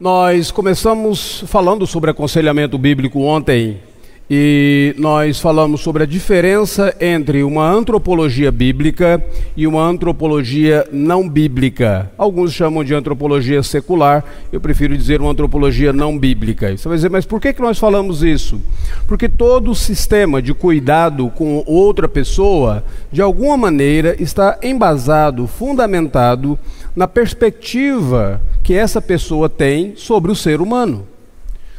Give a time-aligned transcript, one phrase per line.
[0.00, 3.80] Nós começamos falando sobre aconselhamento bíblico ontem
[4.30, 9.22] e nós falamos sobre a diferença entre uma antropologia bíblica
[9.54, 12.10] e uma antropologia não bíblica.
[12.16, 16.74] Alguns chamam de antropologia secular, eu prefiro dizer uma antropologia não bíblica.
[16.74, 18.58] Você vai dizer, mas por que, que nós falamos isso?
[19.06, 22.82] Porque todo sistema de cuidado com outra pessoa,
[23.12, 26.58] de alguma maneira, está embasado, fundamentado
[26.94, 31.06] na perspectiva que essa pessoa tem sobre o ser humano.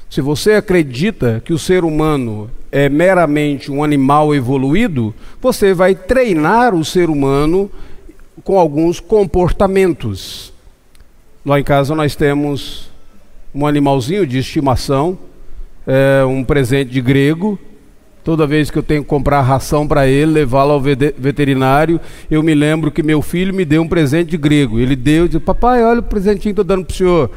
[0.10, 6.76] Se você acredita que o ser humano é meramente um animal evoluído, você vai treinar
[6.76, 7.72] o ser humano
[8.44, 10.54] com alguns comportamentos.
[11.46, 12.90] Lá em casa nós temos
[13.54, 15.18] um animalzinho de estimação,
[15.88, 17.60] é, um presente de grego,
[18.24, 22.00] Toda vez que eu tenho que comprar ração para ele, levá-lo ao veterinário,
[22.30, 24.80] eu me lembro que meu filho me deu um presente de grego.
[24.80, 27.32] Ele deu disse: Papai, olha o presentinho que estou dando para o senhor.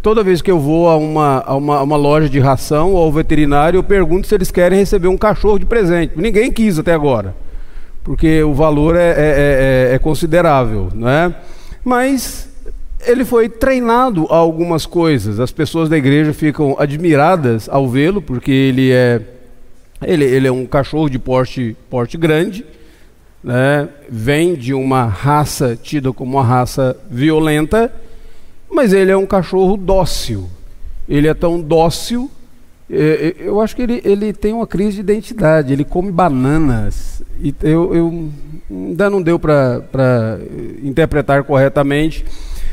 [0.00, 3.02] Toda vez que eu vou a uma, a, uma, a uma loja de ração ou
[3.02, 6.12] ao veterinário, eu pergunto se eles querem receber um cachorro de presente.
[6.14, 7.34] Ninguém quis até agora,
[8.04, 10.88] porque o valor é, é, é, é, é considerável.
[10.94, 11.34] Né?
[11.84, 12.48] Mas
[13.04, 15.40] ele foi treinado a algumas coisas.
[15.40, 19.20] As pessoas da igreja ficam admiradas ao vê-lo, porque ele é
[20.02, 22.64] ele, ele é um cachorro de porte, porte grande,
[23.42, 23.88] né?
[24.08, 27.92] vem de uma raça tida como uma raça violenta,
[28.70, 30.48] mas ele é um cachorro dócil.
[31.08, 32.30] Ele é tão dócil,
[32.90, 37.22] é, é, eu acho que ele, ele tem uma crise de identidade, ele come bananas.
[37.40, 38.30] E eu, eu
[38.70, 40.38] ainda não deu para
[40.82, 42.24] interpretar corretamente.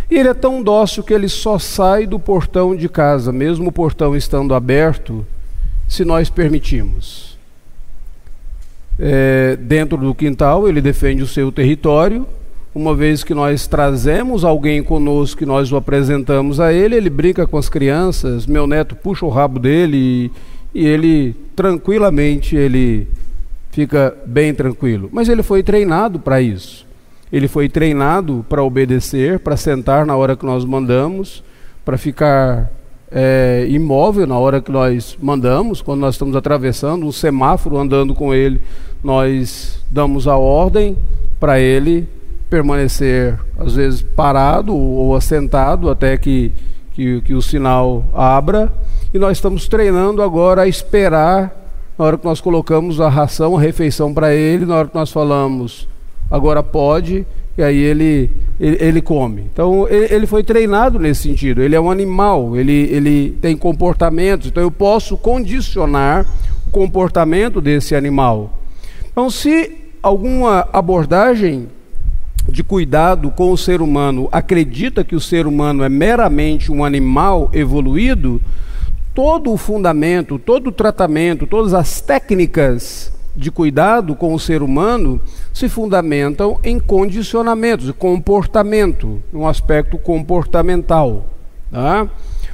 [0.09, 3.71] E ele é tão dócil que ele só sai do portão de casa, mesmo o
[3.71, 5.25] portão estando aberto,
[5.87, 7.37] se nós permitimos.
[8.97, 12.25] É, dentro do quintal, ele defende o seu território.
[12.73, 17.47] Uma vez que nós trazemos alguém conosco, que nós o apresentamos a ele, ele brinca
[17.47, 18.45] com as crianças.
[18.45, 19.97] Meu neto puxa o rabo dele
[20.73, 23.07] e, e ele tranquilamente ele
[23.71, 25.09] fica bem tranquilo.
[25.11, 26.85] Mas ele foi treinado para isso.
[27.31, 31.43] Ele foi treinado para obedecer, para sentar na hora que nós mandamos,
[31.83, 32.71] para ficar
[33.11, 38.33] é, imóvel na hora que nós mandamos, quando nós estamos atravessando um semáforo, andando com
[38.33, 38.61] ele,
[39.03, 40.97] nós damos a ordem
[41.39, 42.07] para ele
[42.49, 46.51] permanecer, às vezes, parado ou assentado até que,
[46.93, 48.71] que, que o sinal abra.
[49.13, 51.53] E nós estamos treinando agora a esperar,
[51.97, 55.11] na hora que nós colocamos a ração, a refeição para ele, na hora que nós
[55.11, 55.87] falamos,
[56.29, 57.25] agora pode,
[57.57, 58.29] e aí ele,
[58.59, 59.43] ele, ele come.
[59.51, 61.61] Então ele, ele, foi treinado nesse sentido.
[61.61, 66.25] Ele é um animal, ele, ele tem comportamentos, então eu posso condicionar
[66.67, 68.59] o comportamento desse animal.
[69.11, 69.71] Então, se
[70.03, 71.69] alguma abordagem
[72.47, 77.49] de cuidado com o ser humano acredita que o ser humano é meramente um animal
[77.53, 78.41] evoluído,
[79.13, 85.19] todo o fundamento, todo o tratamento, todas as técnicas de cuidado com o ser humano
[85.53, 91.25] se fundamentam em condicionamentos, comportamento, um aspecto comportamental.
[91.71, 92.07] Tá?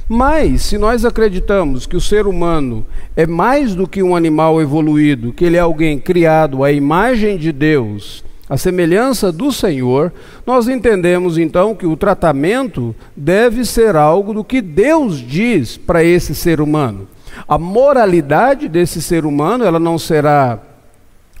[0.08, 2.84] Mas, se nós acreditamos que o ser humano
[3.16, 7.52] é mais do que um animal evoluído, que ele é alguém criado à imagem de
[7.52, 10.12] Deus, à semelhança do Senhor,
[10.46, 16.34] nós entendemos então que o tratamento deve ser algo do que Deus diz para esse
[16.34, 17.08] ser humano.
[17.48, 20.60] A moralidade desse ser humano, ela não será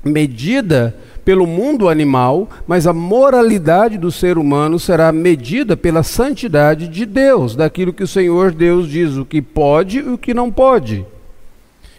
[0.04, 7.06] medida pelo mundo animal, mas a moralidade do ser humano será medida pela santidade de
[7.06, 11.06] Deus, daquilo que o Senhor Deus diz, o que pode e o que não pode.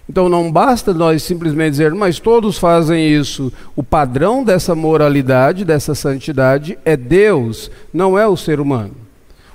[0.09, 3.51] Então não basta nós simplesmente dizer, mas todos fazem isso.
[3.75, 8.91] O padrão dessa moralidade, dessa santidade é Deus, não é o ser humano.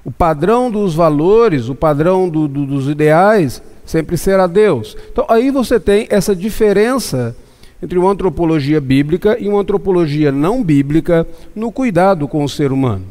[0.03, 4.97] O padrão dos valores, o padrão do, do, dos ideais, sempre será Deus.
[5.13, 7.37] Então aí você tem essa diferença
[7.83, 13.05] entre uma antropologia bíblica e uma antropologia não bíblica no cuidado com o ser humano.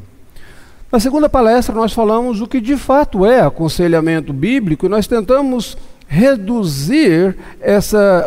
[0.92, 5.78] Na segunda palestra, nós falamos o que de fato é aconselhamento bíblico e nós tentamos
[6.08, 8.26] reduzir essa,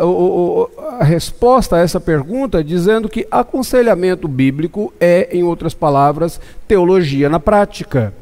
[0.99, 7.39] a resposta a essa pergunta dizendo que aconselhamento bíblico é, em outras palavras, teologia na
[7.39, 8.13] prática.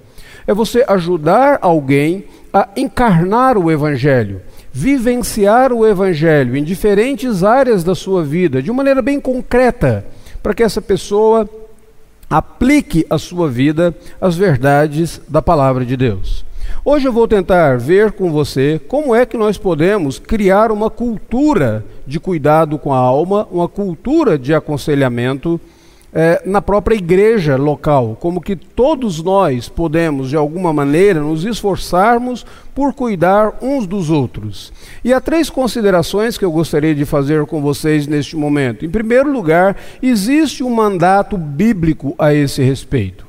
[0.47, 2.23] É você ajudar alguém
[2.53, 9.01] a encarnar o evangelho vivenciar o Evangelho em diferentes áreas da sua vida, de maneira
[9.01, 10.05] bem concreta,
[10.41, 11.49] para que essa pessoa
[12.29, 16.45] aplique à sua vida as verdades da palavra de Deus.
[16.85, 21.83] Hoje eu vou tentar ver com você como é que nós podemos criar uma cultura
[22.05, 25.59] de cuidado com a alma, uma cultura de aconselhamento
[26.13, 32.45] é, na própria igreja local, como que todos nós podemos, de alguma maneira, nos esforçarmos
[32.73, 34.73] por cuidar uns dos outros.
[35.03, 38.85] E há três considerações que eu gostaria de fazer com vocês neste momento.
[38.85, 43.27] Em primeiro lugar, existe um mandato bíblico a esse respeito.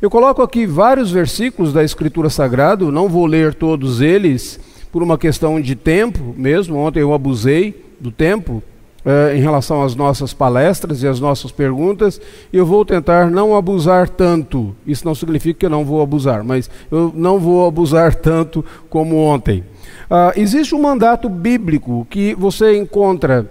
[0.00, 4.58] Eu coloco aqui vários versículos da Escritura Sagrada, não vou ler todos eles
[4.90, 8.62] por uma questão de tempo mesmo, ontem eu abusei do tempo,
[9.04, 12.20] eh, em relação às nossas palestras e às nossas perguntas,
[12.52, 14.74] eu vou tentar não abusar tanto.
[14.86, 19.16] Isso não significa que eu não vou abusar, mas eu não vou abusar tanto como
[19.16, 19.64] ontem.
[20.10, 23.48] Uh, existe um mandato bíblico que você encontra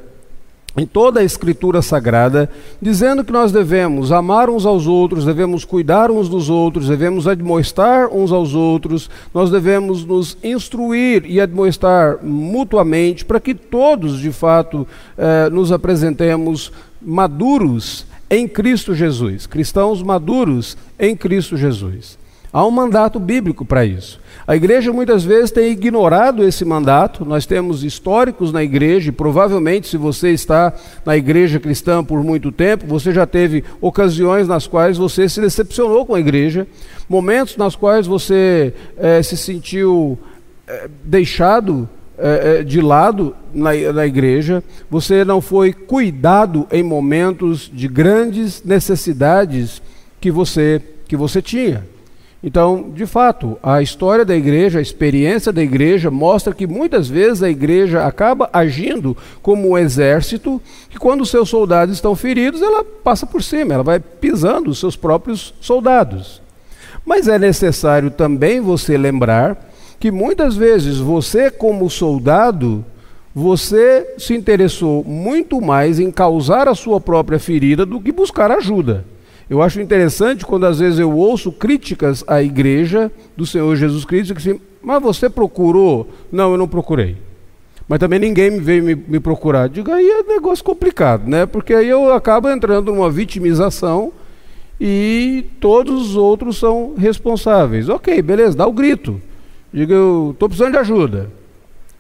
[0.78, 2.50] em toda a Escritura Sagrada,
[2.82, 8.08] dizendo que nós devemos amar uns aos outros, devemos cuidar uns dos outros, devemos admoestar
[8.14, 14.88] uns aos outros, nós devemos nos instruir e admoestar mutuamente para que todos, de fato,
[15.18, 22.18] eh, nos apresentemos maduros em Cristo Jesus, cristãos maduros em Cristo Jesus.
[22.52, 24.20] Há um mandato bíblico para isso.
[24.50, 27.24] A igreja muitas vezes tem ignorado esse mandato.
[27.24, 30.74] Nós temos históricos na igreja, e provavelmente, se você está
[31.06, 36.04] na igreja cristã por muito tempo, você já teve ocasiões nas quais você se decepcionou
[36.04, 36.66] com a igreja,
[37.08, 40.18] momentos nas quais você eh, se sentiu
[40.68, 41.88] eh, deixado
[42.18, 49.80] eh, de lado na, na igreja, você não foi cuidado em momentos de grandes necessidades
[50.20, 51.84] que você, que você tinha.
[52.42, 57.44] Então, de fato, a história da igreja, a experiência da igreja mostra que muitas vezes
[57.44, 62.84] a igreja acaba agindo como um exército, que quando os seus soldados estão feridos, ela
[62.84, 66.42] passa por cima, ela vai pisando os seus próprios soldados.
[67.06, 69.70] Mas é necessário também você lembrar
[70.00, 72.86] que muitas vezes você, como soldado,
[73.36, 79.04] você se interessou muito mais em causar a sua própria ferida do que buscar ajuda.
[79.50, 84.36] Eu acho interessante quando às vezes eu ouço críticas à igreja do Senhor Jesus Cristo,
[84.36, 86.08] que assim, mas você procurou?
[86.32, 87.18] Não, eu não procurei.
[87.88, 89.68] Mas também ninguém veio me, me procurar.
[89.68, 91.48] Digo, aí é negócio complicado, né?
[91.48, 94.12] Porque aí eu acabo entrando numa vitimização
[94.80, 97.90] e todos os outros são responsáveis.
[97.90, 99.20] Ok, beleza, dá o grito.
[99.74, 101.32] Diga, eu estou precisando de ajuda.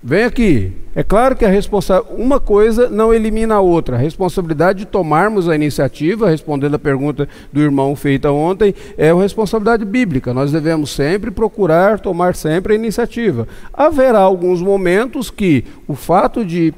[0.01, 0.71] Vem aqui.
[0.95, 2.01] É claro que a responsa...
[2.17, 3.97] uma coisa não elimina a outra.
[3.97, 9.23] A responsabilidade de tomarmos a iniciativa, respondendo a pergunta do irmão feita ontem, é uma
[9.23, 10.33] responsabilidade bíblica.
[10.33, 13.45] Nós devemos sempre procurar tomar sempre a iniciativa.
[13.73, 16.73] Haverá alguns momentos que o fato de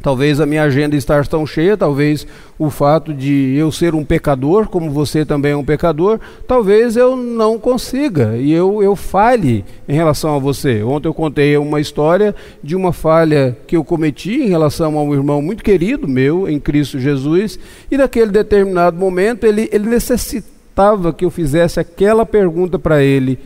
[0.00, 2.24] Talvez a minha agenda estar tão cheia, talvez
[2.56, 7.16] o fato de eu ser um pecador, como você também é um pecador, talvez eu
[7.16, 10.84] não consiga e eu, eu falhe em relação a você.
[10.84, 15.12] Ontem eu contei uma história de uma falha que eu cometi em relação a um
[15.12, 17.58] irmão muito querido meu em Cristo Jesus,
[17.90, 23.36] e naquele determinado momento ele, ele necessitava que eu fizesse aquela pergunta para ele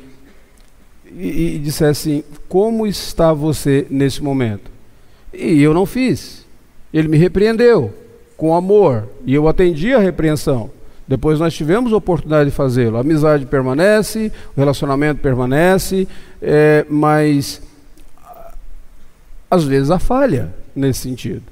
[1.17, 4.71] e, e dissesse assim: Como está você nesse momento?
[5.33, 6.42] E eu não fiz.
[6.93, 7.93] Ele me repreendeu
[8.37, 10.71] com amor e eu atendi a repreensão.
[11.07, 12.97] Depois nós tivemos a oportunidade de fazê-lo.
[12.97, 16.09] A amizade permanece, o relacionamento permanece,
[16.41, 17.61] é, mas
[19.51, 21.43] às vezes há falha nesse sentido.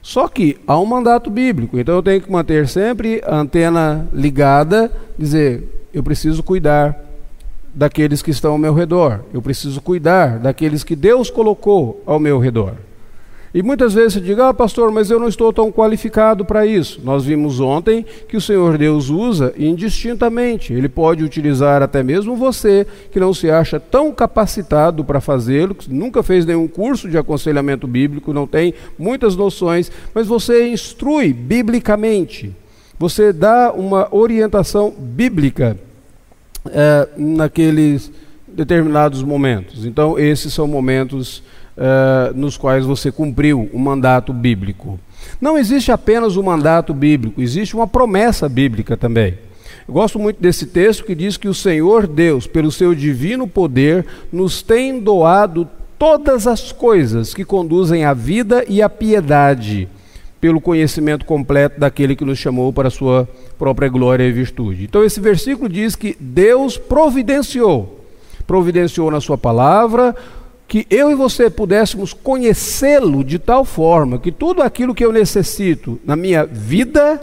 [0.00, 4.90] Só que há um mandato bíblico, então eu tenho que manter sempre a antena ligada,
[5.18, 6.98] dizer, eu preciso cuidar
[7.74, 12.38] daqueles que estão ao meu redor, eu preciso cuidar daqueles que Deus colocou ao meu
[12.38, 12.74] redor.
[13.54, 17.00] E muitas vezes você diz, ah, pastor, mas eu não estou tão qualificado para isso.
[17.02, 20.72] Nós vimos ontem que o Senhor Deus usa indistintamente.
[20.72, 25.92] Ele pode utilizar até mesmo você, que não se acha tão capacitado para fazê-lo, que
[25.92, 32.54] nunca fez nenhum curso de aconselhamento bíblico, não tem muitas noções, mas você instrui biblicamente.
[32.98, 35.78] Você dá uma orientação bíblica
[36.66, 38.10] é, naqueles
[38.46, 39.86] determinados momentos.
[39.86, 41.42] Então, esses são momentos
[41.78, 44.98] uh, nos quais você cumpriu o mandato bíblico.
[45.40, 49.38] Não existe apenas o mandato bíblico, existe uma promessa bíblica também.
[49.86, 54.04] Eu gosto muito desse texto que diz que o Senhor Deus, pelo seu divino poder,
[54.30, 55.66] nos tem doado
[55.98, 59.88] todas as coisas que conduzem à vida e à piedade,
[60.40, 64.84] pelo conhecimento completo daquele que nos chamou para a sua própria glória e virtude.
[64.84, 68.04] Então, esse versículo diz que Deus providenciou,
[68.46, 70.14] providenciou na Sua palavra,
[70.68, 75.98] que eu e você pudéssemos conhecê-lo de tal forma que tudo aquilo que eu necessito
[76.04, 77.18] na minha vida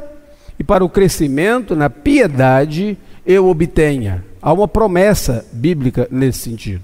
[0.58, 4.26] e para o crescimento, na piedade, eu obtenha.
[4.42, 6.84] Há uma promessa bíblica nesse sentido.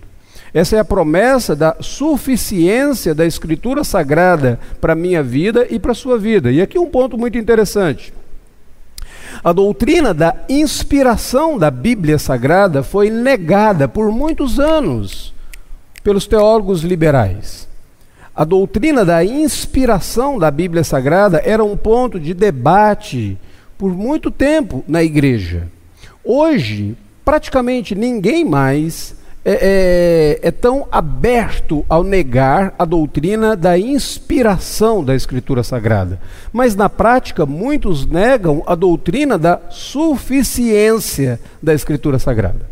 [0.53, 5.93] Essa é a promessa da suficiência da Escritura Sagrada para a minha vida e para
[5.93, 6.51] a sua vida.
[6.51, 8.13] E aqui um ponto muito interessante.
[9.43, 15.33] A doutrina da inspiração da Bíblia Sagrada foi negada por muitos anos
[16.03, 17.67] pelos teólogos liberais.
[18.33, 23.37] A doutrina da inspiração da Bíblia Sagrada era um ponto de debate
[23.77, 25.67] por muito tempo na igreja.
[26.23, 35.03] Hoje, praticamente ninguém mais é, é, é, tão aberto ao negar a doutrina da inspiração
[35.03, 36.21] da Escritura Sagrada.
[36.53, 42.70] Mas na prática, muitos negam a doutrina da suficiência da Escritura Sagrada.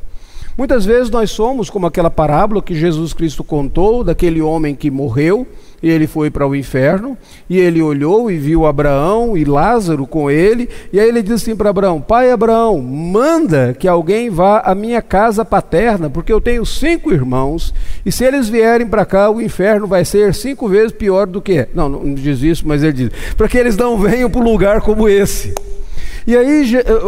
[0.60, 5.48] Muitas vezes nós somos como aquela parábola que Jesus Cristo contou daquele homem que morreu
[5.82, 7.18] e ele foi para o inferno,
[7.50, 11.56] e ele olhou e viu Abraão e Lázaro com ele, e aí ele disse assim
[11.56, 16.66] para Abraão: Pai Abraão, manda que alguém vá à minha casa paterna, porque eu tenho
[16.66, 17.74] cinco irmãos,
[18.06, 21.60] e se eles vierem para cá, o inferno vai ser cinco vezes pior do que
[21.60, 21.70] é.
[21.74, 24.82] Não, não diz isso, mas ele diz: para que eles não venham para um lugar
[24.82, 25.56] como esse.
[26.26, 26.64] E aí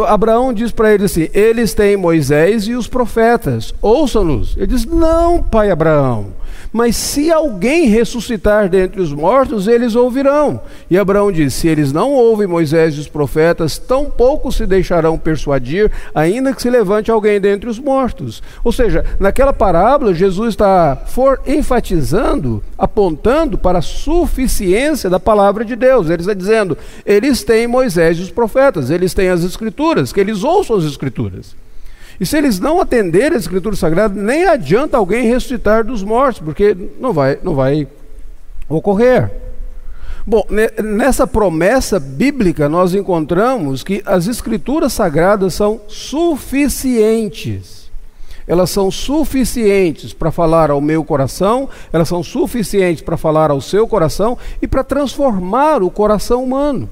[0.08, 4.56] Abraão diz para ele assim: Eles têm Moisés e os profetas, ouçam-nos.
[4.56, 6.26] Ele diz: Não, pai Abraão.
[6.72, 10.62] Mas se alguém ressuscitar dentre os mortos, eles ouvirão.
[10.88, 15.92] E Abraão diz: Se eles não ouvem Moisés e os profetas, tampouco se deixarão persuadir,
[16.14, 18.42] ainda que se levante alguém dentre os mortos.
[18.64, 21.04] Ou seja, naquela parábola, Jesus está
[21.46, 26.08] enfatizando, apontando para a suficiência da palavra de Deus.
[26.08, 30.42] Ele está dizendo: eles têm Moisés e os profetas, eles têm as Escrituras, que eles
[30.42, 31.54] ouçam as Escrituras.
[32.20, 36.76] E se eles não atenderem a Escritura Sagrada, nem adianta alguém ressuscitar dos mortos, porque
[37.00, 37.86] não vai, não vai
[38.68, 39.30] ocorrer.
[40.24, 40.46] Bom,
[40.82, 47.82] nessa promessa bíblica nós encontramos que as Escrituras Sagradas são suficientes.
[48.46, 53.86] Elas são suficientes para falar ao meu coração, elas são suficientes para falar ao seu
[53.86, 56.88] coração e para transformar o coração humano,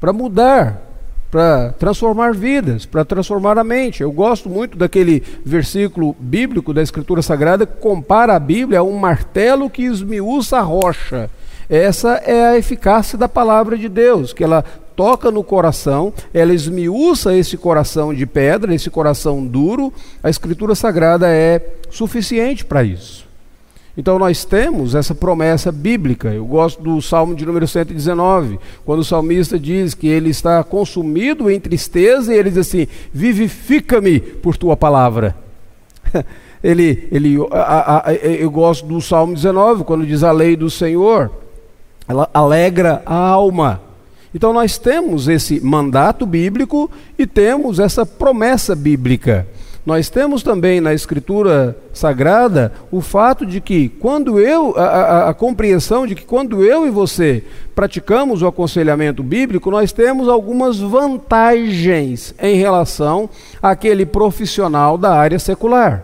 [0.00, 0.93] para mudar
[1.34, 4.04] para transformar vidas, para transformar a mente.
[4.04, 8.96] Eu gosto muito daquele versículo bíblico da Escritura Sagrada que compara a Bíblia a um
[8.96, 11.28] martelo que esmiuça a rocha.
[11.68, 14.64] Essa é a eficácia da palavra de Deus, que ela
[14.94, 19.92] toca no coração, ela esmiuça esse coração de pedra, esse coração duro.
[20.22, 21.60] A Escritura Sagrada é
[21.90, 23.23] suficiente para isso.
[23.96, 26.28] Então nós temos essa promessa bíblica.
[26.30, 31.48] Eu gosto do Salmo de número 119, quando o salmista diz que ele está consumido
[31.48, 35.36] em tristeza e ele diz assim: "Vivifica-me por tua palavra".
[36.62, 41.30] ele, ele, a, a, eu gosto do Salmo 19, quando diz a lei do Senhor,
[42.08, 43.80] ela alegra a alma.
[44.34, 49.46] Então nós temos esse mandato bíblico e temos essa promessa bíblica.
[49.84, 55.34] Nós temos também na Escritura Sagrada o fato de que quando eu, a, a, a,
[55.34, 62.34] compreensão de que quando eu e você praticamos o aconselhamento bíblico, nós temos algumas vantagens
[62.40, 63.28] em relação
[63.62, 66.02] àquele profissional da área secular.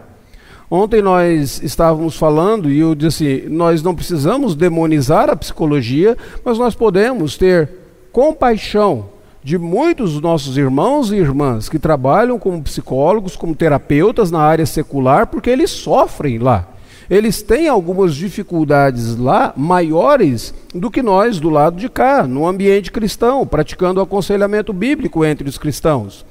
[0.71, 6.75] Ontem nós estávamos falando e eu disse: nós não precisamos demonizar a psicologia, mas nós
[6.75, 7.71] podemos ter
[8.13, 9.07] compaixão
[9.43, 14.67] de muitos dos nossos irmãos e irmãs que trabalham como psicólogos, como terapeutas na área
[14.67, 16.69] secular, porque eles sofrem lá.
[17.09, 22.93] Eles têm algumas dificuldades lá maiores do que nós do lado de cá, no ambiente
[22.93, 26.25] cristão, praticando aconselhamento bíblico entre os cristãos.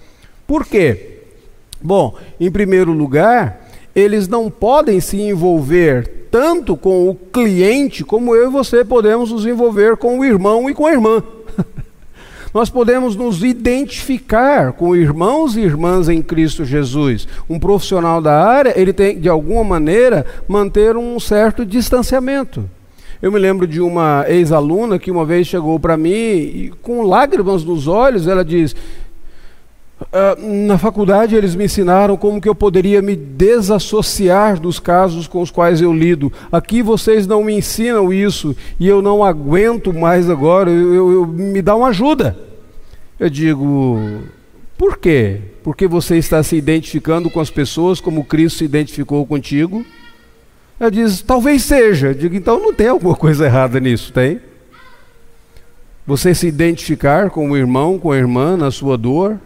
[0.48, 1.18] Por quê?
[1.82, 8.48] Bom, em primeiro lugar, eles não podem se envolver tanto com o cliente como eu
[8.48, 11.24] e você podemos nos envolver com o irmão e com a irmã.
[12.54, 17.28] Nós podemos nos identificar com irmãos e irmãs em Cristo Jesus.
[17.48, 22.68] Um profissional da área, ele tem, de alguma maneira, manter um certo distanciamento.
[23.22, 27.66] Eu me lembro de uma ex-aluna que uma vez chegou para mim e, com lágrimas
[27.66, 28.76] nos olhos, ela diz:
[30.02, 35.42] Uh, na faculdade eles me ensinaram como que eu poderia me desassociar dos casos com
[35.42, 36.32] os quais eu lido.
[36.50, 40.72] Aqui vocês não me ensinam isso e eu não aguento mais agora.
[40.72, 42.38] Eu, eu, eu me dá uma ajuda.
[43.20, 44.00] Eu digo,
[44.78, 45.42] por quê?
[45.62, 49.86] Porque você está se identificando com as pessoas como Cristo se identificou contigo?
[50.80, 52.08] Ela diz, talvez seja.
[52.08, 54.40] Eu digo, então não tem alguma coisa errada nisso, tem?
[56.08, 59.38] Você se identificar com o irmão, com a irmã na sua dor,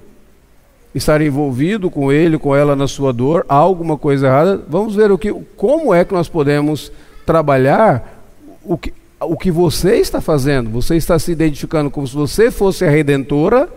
[0.93, 4.61] estar envolvido com ele, com ela na sua dor, há alguma coisa errada.
[4.67, 6.91] Vamos ver o que, como é que nós podemos
[7.25, 8.21] trabalhar
[8.63, 10.69] o que, o que você está fazendo.
[10.69, 13.69] Você está se identificando como se você fosse a redentora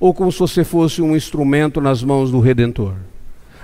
[0.00, 2.94] ou como se você fosse um instrumento nas mãos do redentor.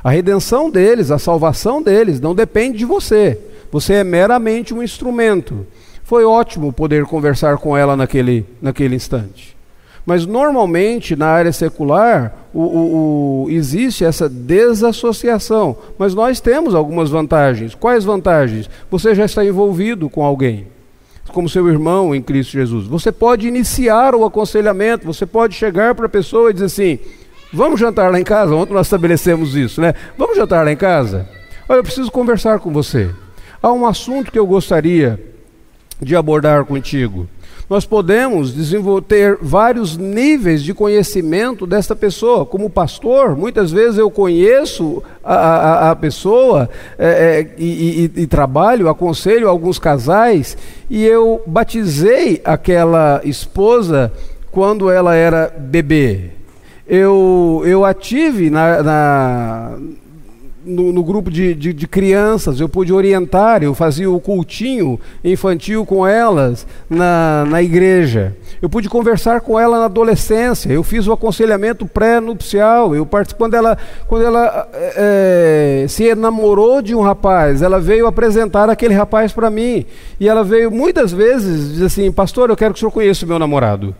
[0.02, 3.38] A redenção deles, a salvação deles, não depende de você.
[3.71, 5.66] Você é meramente um instrumento.
[6.02, 9.57] Foi ótimo poder conversar com ela naquele, naquele instante.
[10.11, 15.76] Mas normalmente na área secular o, o, o, existe essa desassociação.
[15.97, 17.76] Mas nós temos algumas vantagens.
[17.76, 18.69] Quais vantagens?
[18.90, 20.67] Você já está envolvido com alguém,
[21.33, 22.88] como seu irmão em Cristo Jesus.
[22.88, 26.99] Você pode iniciar o aconselhamento, você pode chegar para a pessoa e dizer assim:
[27.52, 28.52] vamos jantar lá em casa?
[28.52, 29.95] Ontem nós estabelecemos isso, né?
[30.19, 31.29] Vamos jantar lá em casa?
[31.69, 33.11] Olha, eu preciso conversar com você.
[33.62, 35.23] Há um assunto que eu gostaria
[36.02, 37.29] de abordar contigo
[37.71, 42.45] nós podemos desenvolver vários níveis de conhecimento desta pessoa.
[42.45, 48.27] Como pastor, muitas vezes eu conheço a, a, a pessoa é, é, e, e, e
[48.27, 50.59] trabalho, aconselho alguns casais,
[50.91, 54.12] e eu batizei aquela esposa
[54.50, 56.31] quando ela era bebê.
[56.89, 59.79] Eu, eu a tive na, na
[60.64, 65.87] no, no grupo de, de, de, crianças, eu pude orientar, eu fazia o cultinho infantil
[65.87, 68.37] com elas na, na igreja.
[68.61, 73.79] Eu pude conversar com ela na adolescência, eu fiz o aconselhamento pré-nupcial, eu quando ela,
[74.07, 79.87] quando ela é, se enamorou de um rapaz, ela veio apresentar aquele rapaz para mim,
[80.19, 83.29] e ela veio muitas vezes dizer assim, pastor, eu quero que o senhor conheça o
[83.29, 83.95] meu namorado.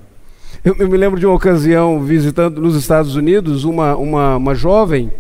[0.63, 5.11] Eu, eu me lembro de uma ocasião visitando nos Estados Unidos uma, uma, uma jovem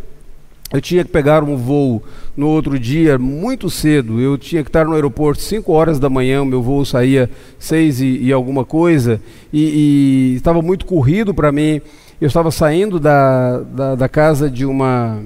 [0.73, 2.01] eu tinha que pegar um voo
[2.37, 4.21] no outro dia muito cedo.
[4.21, 6.45] Eu tinha que estar no aeroporto 5 horas da manhã.
[6.45, 9.21] Meu voo saía 6 e, e alguma coisa.
[9.53, 11.81] E, e estava muito corrido para mim.
[12.21, 15.21] Eu estava saindo da, da, da casa de uma.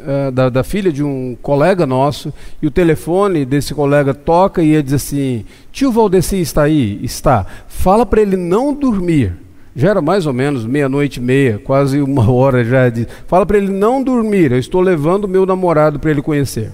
[0.00, 2.32] Uh, da, da, filha de um colega nosso.
[2.62, 7.00] E o telefone desse colega toca e ele diz assim: Tio Valdeci está aí?
[7.02, 7.44] Está.
[7.66, 9.36] Fala para ele não dormir.
[9.80, 12.90] Já era mais ou menos meia-noite e meia, quase uma hora já.
[12.90, 13.08] De...
[13.26, 16.70] Fala para ele não dormir, eu estou levando meu namorado para ele conhecer.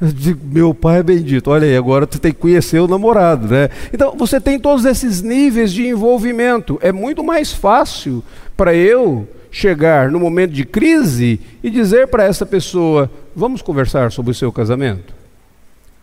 [0.00, 3.68] Digo, meu pai é bendito, olha aí, agora tu tem que conhecer o namorado, né?
[3.92, 6.80] Então você tem todos esses níveis de envolvimento.
[6.82, 8.24] É muito mais fácil
[8.56, 14.32] para eu chegar no momento de crise e dizer para essa pessoa: vamos conversar sobre
[14.32, 15.14] o seu casamento?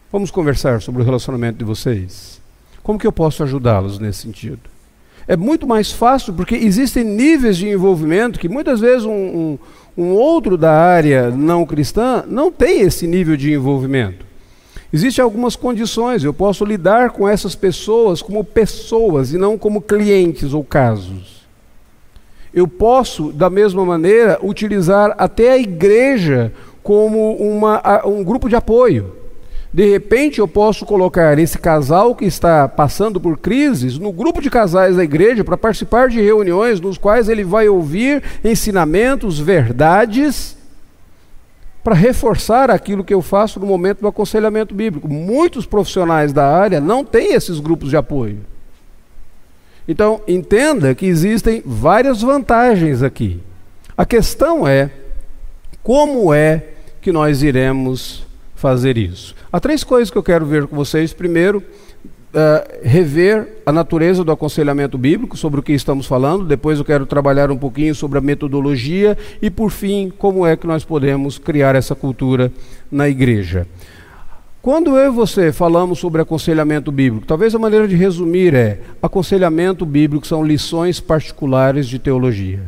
[0.09, 2.39] Vamos conversar sobre o relacionamento de vocês?
[2.81, 4.70] Como que eu posso ajudá-los nesse sentido?
[5.31, 9.59] É muito mais fácil porque existem níveis de envolvimento que muitas vezes um, um,
[9.97, 14.25] um outro da área não cristã não tem esse nível de envolvimento.
[14.91, 20.53] Existem algumas condições, eu posso lidar com essas pessoas como pessoas e não como clientes
[20.53, 21.47] ou casos.
[22.53, 26.51] Eu posso, da mesma maneira, utilizar até a igreja
[26.83, 29.20] como uma, um grupo de apoio.
[29.73, 34.49] De repente eu posso colocar esse casal que está passando por crises no grupo de
[34.49, 40.57] casais da igreja para participar de reuniões nos quais ele vai ouvir ensinamentos, verdades,
[41.83, 45.07] para reforçar aquilo que eu faço no momento do aconselhamento bíblico.
[45.07, 48.39] Muitos profissionais da área não têm esses grupos de apoio.
[49.87, 53.41] Então, entenda que existem várias vantagens aqui.
[53.97, 54.91] A questão é
[55.81, 56.65] como é
[57.01, 59.35] que nós iremos fazer isso.
[59.53, 61.11] Há três coisas que eu quero ver com vocês.
[61.11, 61.61] Primeiro,
[62.33, 66.45] uh, rever a natureza do aconselhamento bíblico, sobre o que estamos falando.
[66.45, 69.17] Depois, eu quero trabalhar um pouquinho sobre a metodologia.
[69.41, 72.51] E, por fim, como é que nós podemos criar essa cultura
[72.89, 73.67] na igreja.
[74.61, 79.85] Quando eu e você falamos sobre aconselhamento bíblico, talvez a maneira de resumir é: aconselhamento
[79.85, 82.61] bíblico são lições particulares de teologia.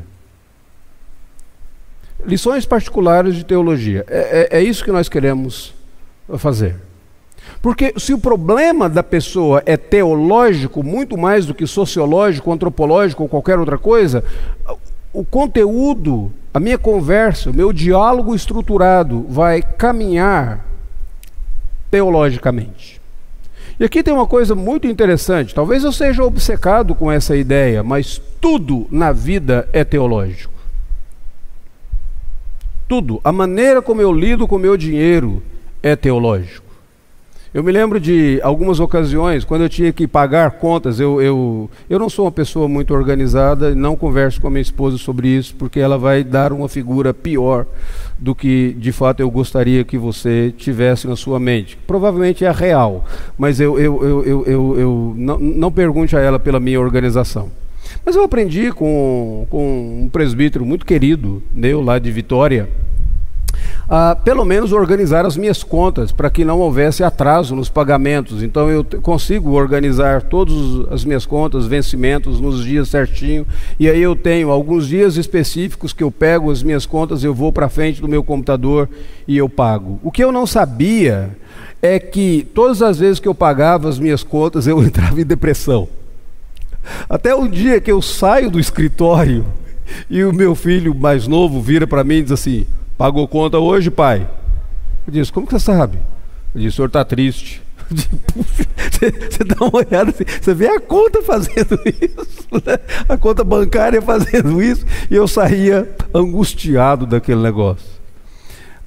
[2.25, 4.03] Lições particulares de teologia.
[4.09, 5.73] É, é, é isso que nós queremos
[6.31, 6.75] a fazer.
[7.61, 13.29] Porque se o problema da pessoa é teológico, muito mais do que sociológico, antropológico ou
[13.29, 14.23] qualquer outra coisa,
[15.11, 20.65] o conteúdo, a minha conversa, o meu diálogo estruturado vai caminhar
[21.91, 23.01] teologicamente.
[23.79, 25.53] E aqui tem uma coisa muito interessante.
[25.53, 30.53] Talvez eu seja obcecado com essa ideia, mas tudo na vida é teológico.
[32.87, 33.19] Tudo.
[33.23, 35.41] A maneira como eu lido com o meu dinheiro,
[35.83, 36.63] é teológico.
[37.53, 41.99] Eu me lembro de algumas ocasiões, quando eu tinha que pagar contas, eu, eu, eu
[41.99, 45.79] não sou uma pessoa muito organizada não converso com a minha esposa sobre isso, porque
[45.79, 47.67] ela vai dar uma figura pior
[48.17, 51.77] do que de fato eu gostaria que você tivesse na sua mente.
[51.85, 53.05] Provavelmente é real,
[53.37, 57.51] mas eu, eu, eu, eu, eu, eu não, não pergunte a ela pela minha organização.
[58.03, 62.67] Mas eu aprendi com, com um presbítero muito querido meu lá de Vitória,
[63.87, 68.41] a pelo menos organizar as minhas contas para que não houvesse atraso nos pagamentos.
[68.41, 70.55] Então eu consigo organizar todas
[70.91, 73.45] as minhas contas, vencimentos nos dias certinho.
[73.79, 77.51] E aí eu tenho alguns dias específicos que eu pego as minhas contas, eu vou
[77.51, 78.89] para frente do meu computador
[79.27, 79.99] e eu pago.
[80.03, 81.31] O que eu não sabia
[81.81, 85.87] é que todas as vezes que eu pagava as minhas contas eu entrava em depressão.
[87.09, 89.45] Até um dia que eu saio do escritório
[90.09, 92.65] e o meu filho mais novo vira para mim e diz assim:
[93.03, 94.25] Pagou conta hoje, pai?
[95.05, 95.99] Eu disse: Como que você sabe?
[96.55, 97.61] Ele disse: O senhor está triste.
[97.91, 102.79] Você, dá uma olhada assim, você vê a conta fazendo isso, né?
[103.09, 107.85] a conta bancária fazendo isso, e eu saía angustiado daquele negócio.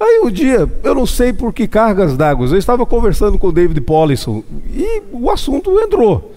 [0.00, 3.52] Aí um dia, eu não sei por que cargas d'água, eu estava conversando com o
[3.52, 6.34] David Polisson e o assunto entrou.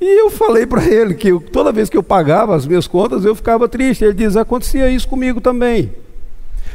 [0.00, 3.24] E eu falei para ele que eu, toda vez que eu pagava as minhas contas,
[3.24, 4.04] eu ficava triste.
[4.04, 5.90] Ele diz: acontecia isso comigo também.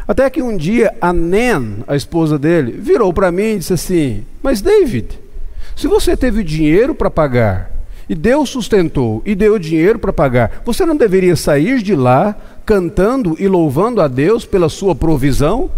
[0.07, 4.23] Até que um dia a Nan, a esposa dele, virou para mim e disse assim:
[4.41, 5.19] Mas David,
[5.75, 7.71] se você teve dinheiro para pagar,
[8.09, 13.35] e Deus sustentou e deu dinheiro para pagar, você não deveria sair de lá cantando
[13.37, 15.69] e louvando a Deus pela sua provisão?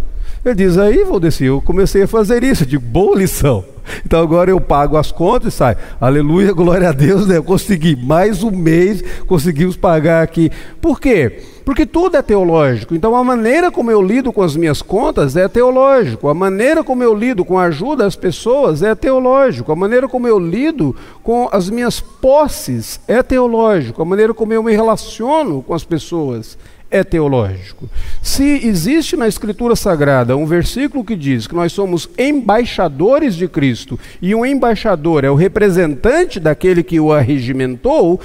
[0.46, 2.66] Ele diz: Aí, Valdeci, eu comecei a fazer isso.
[2.66, 3.66] de boa lição.
[4.06, 5.78] Então agora eu pago as contas e sai.
[6.00, 7.38] Aleluia, glória a Deus, né?
[7.38, 10.52] Eu consegui mais um mês, conseguimos pagar aqui.
[10.82, 11.42] Por quê?
[11.70, 12.96] Porque tudo é teológico.
[12.96, 16.28] Então a maneira como eu lido com as minhas contas é teológico.
[16.28, 19.72] A maneira como eu lido com a ajuda às pessoas é teológico.
[19.72, 24.02] A maneira como eu lido com as minhas posses é teológico.
[24.02, 26.58] A maneira como eu me relaciono com as pessoas
[26.92, 27.90] é teológico.
[28.22, 34.00] Se existe na Escritura Sagrada um versículo que diz que nós somos embaixadores de Cristo
[34.22, 38.20] e um embaixador é o representante daquele que o arregimentou,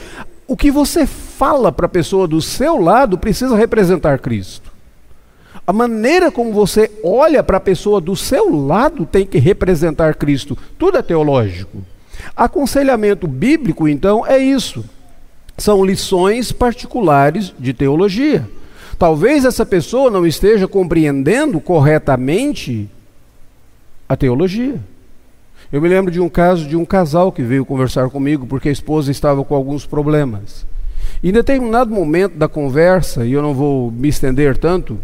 [0.47, 4.73] o que você fala para a pessoa do seu lado precisa representar Cristo.
[5.67, 10.59] A maneira como você olha para a pessoa do seu lado tem que representar Cristo.
[10.79, 11.79] Tudo é teológico.
[12.37, 14.85] Aconselhamento bíblico, então, é isso
[15.57, 18.49] são lições particulares de teologia.
[18.99, 22.89] Talvez essa pessoa não esteja compreendendo corretamente
[24.09, 24.81] a teologia.
[25.73, 28.73] Eu me lembro de um caso de um casal que veio conversar comigo porque a
[28.73, 30.67] esposa estava com alguns problemas.
[31.23, 34.99] Em determinado momento da conversa, e eu não vou me estender tanto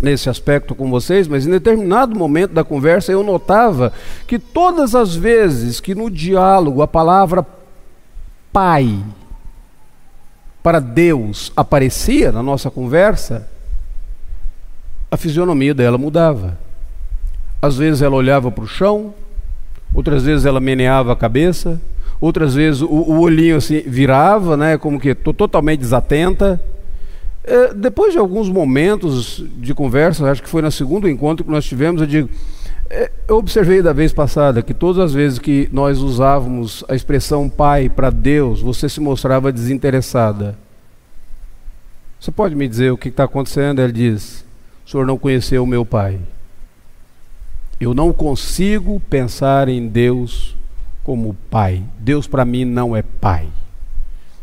[0.00, 3.92] nesse aspecto com vocês, mas em determinado momento da conversa eu notava
[4.26, 7.44] que todas as vezes que no diálogo a palavra
[8.52, 8.98] pai
[10.62, 13.48] para Deus aparecia na nossa conversa,
[15.10, 16.58] a fisionomia dela mudava.
[17.60, 19.14] Às vezes ela olhava para o chão,
[19.92, 21.80] outras vezes ela meneava a cabeça,
[22.20, 26.60] outras vezes o, o olhinho assim virava, né, como que totalmente desatenta.
[27.42, 31.64] É, depois de alguns momentos de conversa, acho que foi no segundo encontro que nós
[31.64, 32.28] tivemos, eu digo,
[33.28, 37.88] eu observei da vez passada que todas as vezes que nós usávamos a expressão pai
[37.88, 40.58] para Deus, você se mostrava desinteressada.
[42.18, 43.80] Você pode me dizer o que está acontecendo?
[43.80, 44.44] Ele diz:
[44.84, 46.18] O senhor não conheceu o meu pai.
[47.80, 50.56] Eu não consigo pensar em Deus
[51.04, 51.82] como pai.
[51.98, 53.48] Deus para mim não é pai.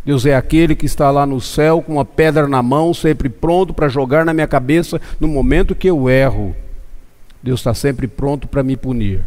[0.06, 3.74] Deus é aquele que está lá no céu com uma pedra na mão, sempre pronto
[3.74, 6.56] para jogar na minha cabeça no momento que eu erro.
[7.48, 9.24] Deus está sempre pronto para me punir.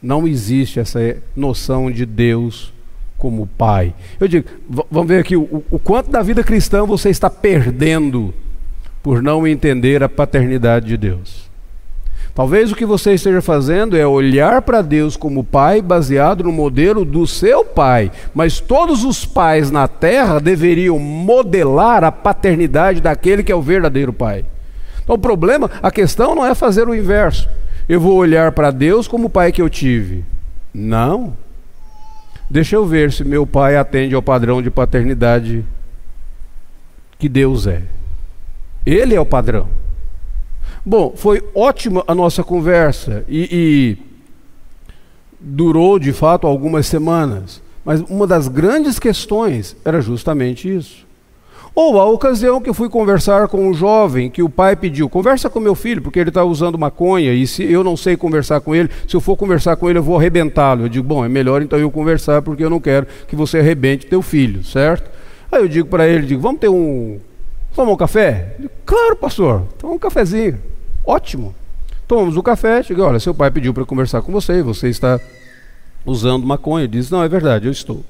[0.00, 2.72] Não existe essa noção de Deus
[3.18, 3.92] como Pai.
[4.20, 4.48] Eu digo,
[4.88, 8.32] vamos ver aqui o, o quanto da vida cristã você está perdendo
[9.02, 11.50] por não entender a paternidade de Deus.
[12.32, 17.04] Talvez o que você esteja fazendo é olhar para Deus como Pai baseado no modelo
[17.04, 23.50] do seu Pai, mas todos os pais na terra deveriam modelar a paternidade daquele que
[23.50, 24.44] é o verdadeiro Pai.
[25.02, 27.48] Então o problema, a questão não é fazer o inverso.
[27.88, 30.24] Eu vou olhar para Deus como o pai que eu tive.
[30.72, 31.36] Não.
[32.48, 35.64] Deixa eu ver se meu pai atende ao padrão de paternidade
[37.18, 37.82] que Deus é.
[38.84, 39.68] Ele é o padrão.
[40.84, 43.98] Bom, foi ótima a nossa conversa e, e
[45.40, 47.62] durou de fato algumas semanas.
[47.84, 51.06] Mas uma das grandes questões era justamente isso.
[51.74, 55.48] Ou a ocasião que eu fui conversar com um jovem que o pai pediu: conversa
[55.48, 58.74] com meu filho, porque ele está usando maconha, e se eu não sei conversar com
[58.74, 60.84] ele, se eu for conversar com ele, eu vou arrebentá-lo.
[60.84, 64.06] Eu digo: bom, é melhor então eu conversar, porque eu não quero que você arrebente
[64.06, 65.10] teu filho, certo?
[65.50, 67.18] Aí eu digo para ele: digo, vamos ter um.
[67.74, 68.54] Tomar um café?
[68.58, 70.58] Digo, claro, pastor, toma um cafezinho.
[71.06, 71.54] Ótimo.
[72.06, 75.18] Tomamos o café, digo, olha, seu pai pediu para conversar com você, você está
[76.04, 76.84] usando maconha.
[76.84, 78.04] Ele diz: não, é verdade, eu estou.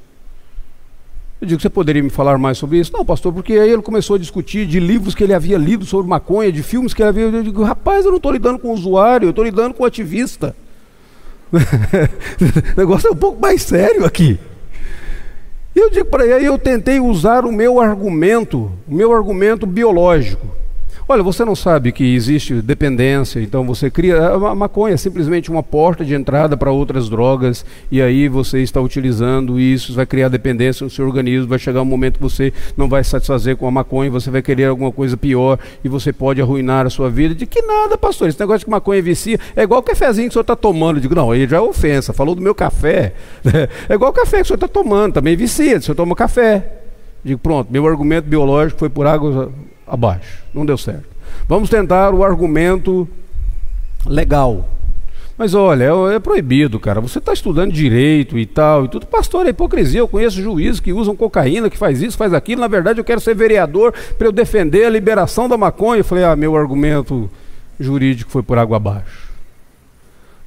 [1.42, 2.92] Eu digo, você poderia me falar mais sobre isso?
[2.92, 6.08] Não, pastor, porque aí ele começou a discutir de livros que ele havia lido sobre
[6.08, 7.24] maconha, de filmes que ele havia.
[7.24, 10.54] Eu digo, rapaz, eu não estou lidando com o usuário, eu estou lidando com ativista.
[11.52, 14.38] o negócio é um pouco mais sério aqui.
[15.74, 20.46] E eu digo para ele, eu tentei usar o meu argumento, o meu argumento biológico.
[21.12, 24.28] Olha, você não sabe que existe dependência, então você cria.
[24.28, 28.80] A maconha é simplesmente uma porta de entrada para outras drogas, e aí você está
[28.80, 32.88] utilizando isso, vai criar dependência no seu organismo, vai chegar um momento que você não
[32.88, 36.86] vai satisfazer com a maconha, você vai querer alguma coisa pior e você pode arruinar
[36.86, 37.34] a sua vida.
[37.34, 40.32] De que nada, pastor, esse negócio de maconha vicia é igual o cafezinho que o
[40.32, 40.96] senhor está tomando.
[40.96, 43.12] Eu digo, não, aí já é ofensa, falou do meu café.
[43.86, 46.72] É igual o café que o senhor está tomando, também vicia, o senhor toma café.
[47.22, 49.52] Digo, pronto, meu argumento biológico foi por água
[49.92, 50.42] abaixo.
[50.54, 51.04] Não deu certo.
[51.46, 53.06] Vamos tentar o argumento
[54.06, 54.68] legal.
[55.36, 57.00] Mas olha, é, é proibido, cara.
[57.00, 59.06] Você está estudando direito e tal, e tudo.
[59.06, 60.00] Pastor, é hipocrisia.
[60.00, 62.60] Eu conheço juízes que usam cocaína, que faz isso, faz aquilo.
[62.60, 66.00] Na verdade, eu quero ser vereador para eu defender a liberação da maconha.
[66.00, 67.30] Eu falei, ah, meu argumento
[67.78, 69.30] jurídico foi por água abaixo.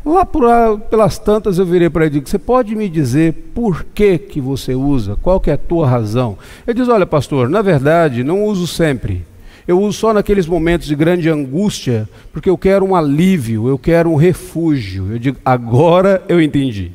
[0.06, 0.44] Lá por,
[0.90, 4.40] pelas tantas eu virei para ele e digo, você pode me dizer por que, que
[4.40, 5.18] você usa?
[5.20, 6.38] Qual que é a tua razão?
[6.68, 9.26] Ele diz, olha pastor, na verdade não uso sempre.
[9.67, 14.12] Eu uso só naqueles momentos de grande angústia, porque eu quero um alívio, eu quero
[14.12, 15.12] um refúgio.
[15.12, 16.91] Eu digo, agora eu entendi.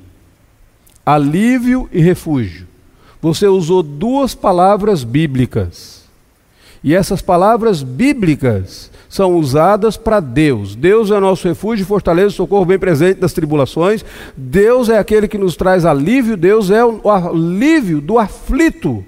[1.05, 2.69] Alívio e refúgio.
[3.21, 6.01] Você usou duas palavras bíblicas.
[6.83, 10.75] E essas palavras bíblicas são usadas para Deus.
[10.75, 14.05] Deus é nosso refúgio, fortaleza, socorro bem presente nas tribulações.
[14.37, 19.05] Deus é aquele que nos traz alívio, Deus é o alívio do aflito.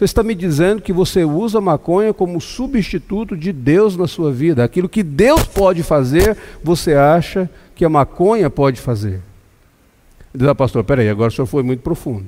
[0.00, 4.64] Você está me dizendo que você usa maconha como substituto de Deus na sua vida.
[4.64, 9.20] Aquilo que Deus pode fazer, você acha que a maconha pode fazer.
[10.34, 12.24] Diz, ah, pastor, peraí, agora o senhor foi muito profundo.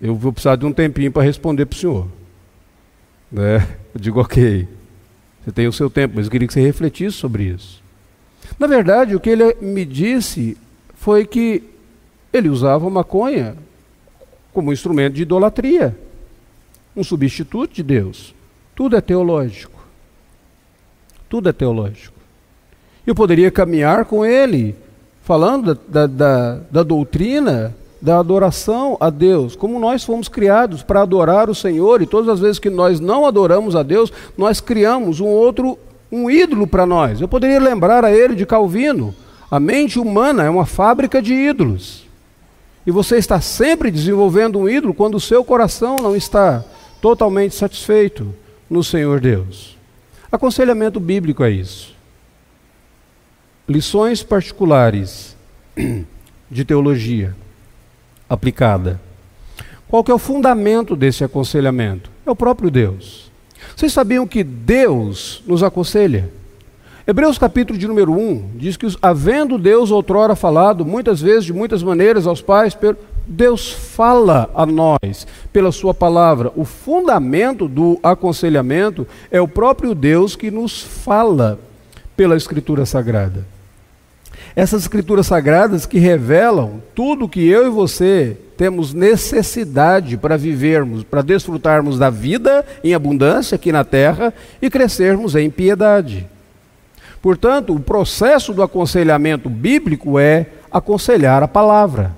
[0.00, 2.06] Eu vou precisar de um tempinho para responder para o senhor.
[3.32, 3.66] Né?
[3.92, 4.68] Eu digo, ok.
[5.42, 7.82] Você tem o seu tempo, mas eu queria que você refletisse sobre isso.
[8.56, 10.56] Na verdade, o que ele me disse
[10.94, 11.64] foi que
[12.32, 13.56] ele usava maconha
[14.52, 15.96] como instrumento de idolatria,
[16.96, 18.34] um substituto de Deus.
[18.74, 19.78] Tudo é teológico.
[21.28, 22.18] Tudo é teológico.
[23.06, 24.74] Eu poderia caminhar com ele,
[25.22, 31.50] falando da, da, da, doutrina da adoração a Deus, como nós fomos criados para adorar
[31.50, 35.26] o Senhor, e todas as vezes que nós não adoramos a Deus, nós criamos um
[35.26, 35.78] outro,
[36.10, 37.20] um ídolo para nós.
[37.20, 39.14] Eu poderia lembrar a ele de Calvino:
[39.50, 42.07] a mente humana é uma fábrica de ídolos.
[42.88, 46.64] E você está sempre desenvolvendo um ídolo quando o seu coração não está
[47.02, 48.34] totalmente satisfeito
[48.70, 49.76] no Senhor Deus.
[50.32, 51.94] Aconselhamento bíblico é isso.
[53.68, 55.36] Lições particulares
[56.50, 57.36] de teologia
[58.26, 58.98] aplicada.
[59.86, 62.10] Qual que é o fundamento desse aconselhamento?
[62.24, 63.30] É o próprio Deus.
[63.76, 66.30] Vocês sabiam que Deus nos aconselha?
[67.10, 71.82] Hebreus capítulo de número 1 diz que, havendo Deus outrora falado, muitas vezes, de muitas
[71.82, 72.76] maneiras, aos pais,
[73.26, 76.52] Deus fala a nós pela Sua palavra.
[76.54, 81.58] O fundamento do aconselhamento é o próprio Deus que nos fala
[82.14, 83.46] pela Escritura Sagrada.
[84.54, 91.22] Essas escrituras sagradas que revelam tudo que eu e você temos necessidade para vivermos, para
[91.22, 96.26] desfrutarmos da vida em abundância aqui na terra e crescermos em piedade.
[97.20, 102.16] Portanto, o processo do aconselhamento bíblico é aconselhar a palavra.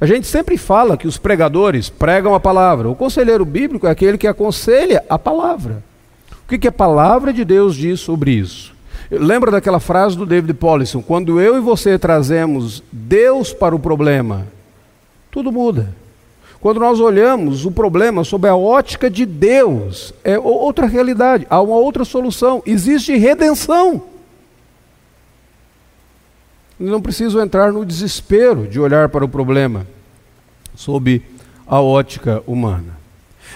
[0.00, 2.88] A gente sempre fala que os pregadores pregam a palavra.
[2.88, 5.82] O conselheiro bíblico é aquele que aconselha a palavra.
[6.44, 8.74] O que, que a palavra de Deus diz sobre isso?
[9.10, 11.02] Lembra daquela frase do David Paulison?
[11.02, 14.46] Quando eu e você trazemos Deus para o problema,
[15.30, 15.94] tudo muda.
[16.60, 21.76] Quando nós olhamos o problema sob a ótica de Deus, é outra realidade, há uma
[21.76, 24.02] outra solução, existe redenção.
[26.82, 29.86] Não preciso entrar no desespero de olhar para o problema
[30.74, 31.22] sob
[31.64, 32.98] a ótica humana.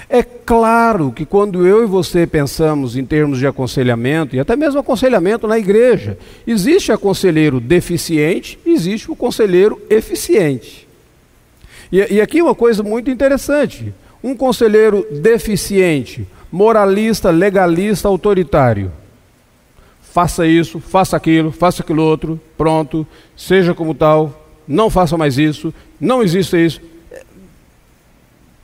[0.09, 4.79] É claro que quando eu e você pensamos em termos de aconselhamento, e até mesmo
[4.79, 10.87] aconselhamento na igreja, existe a conselheiro deficiente, existe o conselheiro eficiente.
[11.91, 18.93] E, e aqui uma coisa muito interessante: um conselheiro deficiente, moralista, legalista, autoritário.
[20.17, 25.75] Faça isso, faça aquilo, faça aquilo outro, pronto, seja como tal, não faça mais isso,
[26.01, 26.81] não existe isso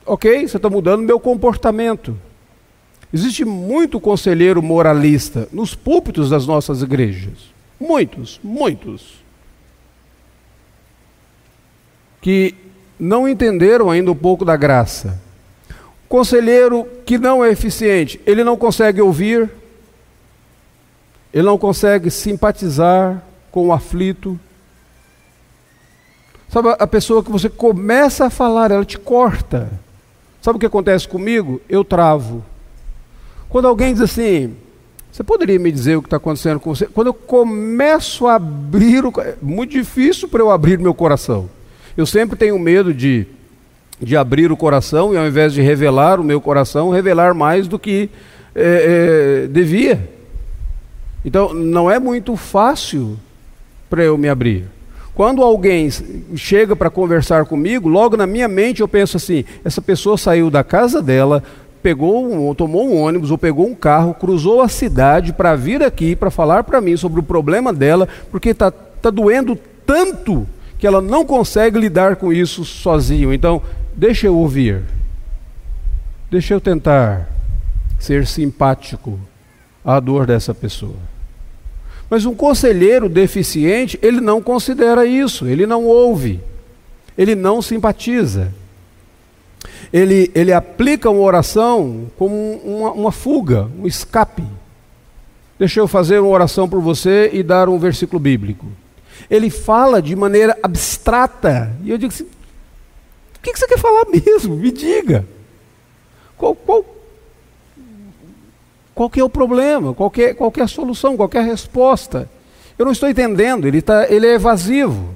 [0.03, 2.17] Ok, você está mudando meu comportamento.
[3.13, 7.53] Existe muito conselheiro moralista nos púlpitos das nossas igrejas.
[7.79, 9.23] Muitos, muitos.
[12.19, 12.55] Que
[12.99, 15.21] não entenderam ainda um pouco da graça.
[16.09, 19.49] Conselheiro que não é eficiente, ele não consegue ouvir,
[21.33, 24.39] ele não consegue simpatizar com o aflito.
[26.47, 29.71] Sabe, a pessoa que você começa a falar, ela te corta.
[30.41, 31.59] Sabe o que acontece comigo?
[31.67, 32.45] Eu travo.
[33.49, 34.55] Quando alguém diz assim,
[35.11, 36.87] Você poderia me dizer o que está acontecendo com você?
[36.87, 41.47] Quando eu começo a abrir, o, é muito difícil para eu abrir meu coração.
[41.95, 43.27] Eu sempre tenho medo de,
[44.01, 47.77] de abrir o coração e ao invés de revelar o meu coração, revelar mais do
[47.77, 48.09] que
[48.55, 50.09] é, é, devia.
[51.23, 53.17] Então, não é muito fácil
[53.89, 54.65] para eu me abrir.
[55.13, 55.89] Quando alguém
[56.35, 60.63] chega para conversar comigo, logo na minha mente eu penso assim: essa pessoa saiu da
[60.63, 61.43] casa dela,
[61.83, 66.31] pegou tomou um ônibus ou pegou um carro, cruzou a cidade para vir aqui para
[66.31, 69.55] falar para mim sobre o problema dela, porque está tá doendo
[69.85, 70.47] tanto
[70.79, 73.31] que ela não consegue lidar com isso sozinho.
[73.31, 73.61] Então,
[73.95, 74.81] deixa eu ouvir.
[76.31, 77.29] Deixa eu tentar
[77.99, 79.19] ser simpático
[79.85, 81.12] à dor dessa pessoa.
[82.13, 86.39] Mas um conselheiro deficiente, ele não considera isso, ele não ouve,
[87.17, 88.53] ele não simpatiza.
[89.91, 94.43] Ele, ele aplica uma oração como uma, uma fuga, um escape.
[95.57, 98.67] Deixa eu fazer uma oração por você e dar um versículo bíblico.
[99.27, 101.75] Ele fala de maneira abstrata.
[101.83, 104.55] E eu digo assim: o que você quer falar mesmo?
[104.55, 105.25] Me diga.
[106.37, 106.85] Qual, qual,
[108.93, 109.93] qual que é o problema?
[109.93, 111.17] Qual que é, qual que é a solução?
[111.17, 112.29] Qual que é a resposta?
[112.77, 115.13] Eu não estou entendendo, ele, tá, ele é evasivo.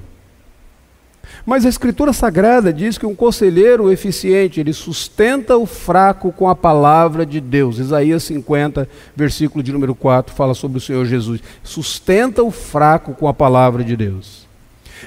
[1.44, 6.54] Mas a Escritura Sagrada diz que um conselheiro eficiente, ele sustenta o fraco com a
[6.54, 7.78] palavra de Deus.
[7.78, 11.40] Isaías 50, versículo de número 4, fala sobre o Senhor Jesus.
[11.62, 14.46] Sustenta o fraco com a palavra de Deus.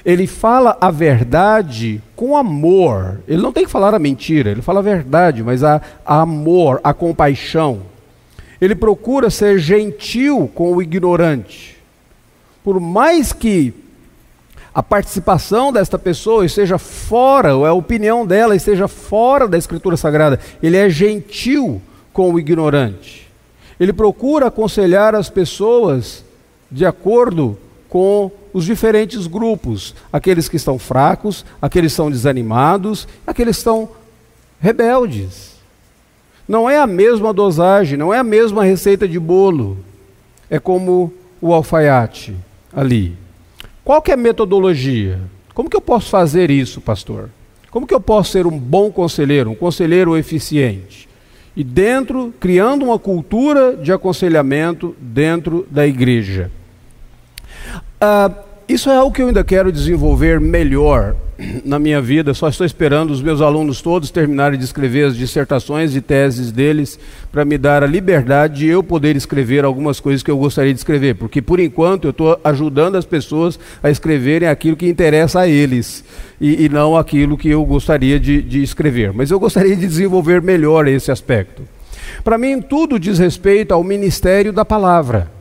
[0.03, 3.19] Ele fala a verdade com amor.
[3.27, 6.79] Ele não tem que falar a mentira, ele fala a verdade, mas a, a amor,
[6.83, 7.90] a compaixão.
[8.61, 11.77] Ele procura ser gentil com o ignorante.
[12.63, 13.73] Por mais que
[14.73, 20.39] a participação desta pessoa esteja fora, ou a opinião dela esteja fora da Escritura Sagrada,
[20.61, 21.81] ele é gentil
[22.13, 23.27] com o ignorante.
[23.79, 26.23] Ele procura aconselhar as pessoas
[26.71, 27.57] de acordo
[27.89, 33.89] com os diferentes grupos, aqueles que estão fracos, aqueles que estão desanimados, aqueles que estão
[34.61, 35.50] rebeldes.
[36.51, 39.77] Não é a mesma dosagem, não é a mesma receita de bolo.
[40.49, 42.35] É como o alfaiate
[42.73, 43.15] ali.
[43.85, 45.17] Qual que é a metodologia?
[45.53, 47.29] Como que eu posso fazer isso, pastor?
[47.69, 51.07] Como que eu posso ser um bom conselheiro, um conselheiro eficiente?
[51.55, 56.51] E dentro, criando uma cultura de aconselhamento dentro da igreja.
[57.97, 58.29] Ah,
[58.67, 61.15] isso é algo que eu ainda quero desenvolver melhor
[61.65, 65.95] na minha vida, só estou esperando os meus alunos todos terminarem de escrever as dissertações
[65.95, 66.99] e teses deles
[67.31, 70.79] para me dar a liberdade de eu poder escrever algumas coisas que eu gostaria de
[70.79, 75.47] escrever, porque por enquanto eu estou ajudando as pessoas a escreverem aquilo que interessa a
[75.47, 76.03] eles
[76.39, 79.11] e, e não aquilo que eu gostaria de, de escrever.
[79.13, 81.63] Mas eu gostaria de desenvolver melhor esse aspecto.
[82.23, 85.40] Para mim, tudo diz respeito ao ministério da palavra.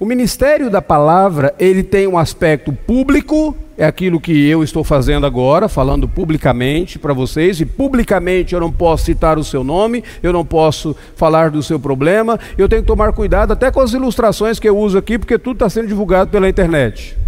[0.00, 5.26] O ministério da palavra, ele tem um aspecto público, é aquilo que eu estou fazendo
[5.26, 10.32] agora, falando publicamente para vocês, e publicamente eu não posso citar o seu nome, eu
[10.32, 14.60] não posso falar do seu problema, eu tenho que tomar cuidado até com as ilustrações
[14.60, 17.18] que eu uso aqui, porque tudo está sendo divulgado pela internet.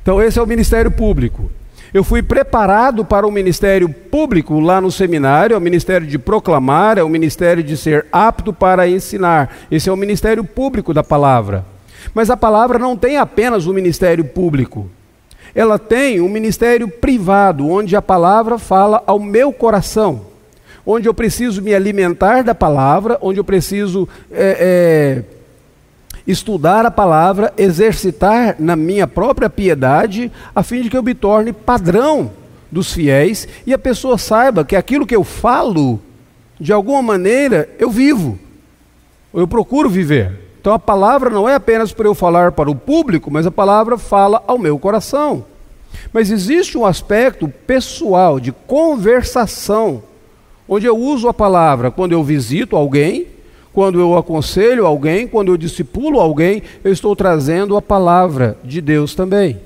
[0.00, 1.50] Então, esse é o ministério público.
[1.92, 6.96] Eu fui preparado para o ministério público lá no seminário, é o ministério de proclamar,
[6.96, 9.52] é o ministério de ser apto para ensinar.
[9.68, 11.71] Esse é o ministério público da palavra.
[12.14, 14.90] Mas a palavra não tem apenas o ministério público.
[15.54, 20.22] Ela tem um ministério privado, onde a palavra fala ao meu coração,
[20.84, 25.24] onde eu preciso me alimentar da palavra, onde eu preciso é, é,
[26.26, 31.52] estudar a palavra, exercitar na minha própria piedade, a fim de que eu me torne
[31.52, 32.30] padrão
[32.70, 36.00] dos fiéis e a pessoa saiba que aquilo que eu falo,
[36.58, 38.38] de alguma maneira, eu vivo,
[39.34, 40.41] eu procuro viver.
[40.62, 43.98] Então a palavra não é apenas para eu falar para o público, mas a palavra
[43.98, 45.44] fala ao meu coração.
[46.12, 50.04] Mas existe um aspecto pessoal de conversação,
[50.68, 53.26] onde eu uso a palavra quando eu visito alguém,
[53.72, 59.16] quando eu aconselho alguém, quando eu discipulo alguém, eu estou trazendo a palavra de Deus
[59.16, 59.58] também.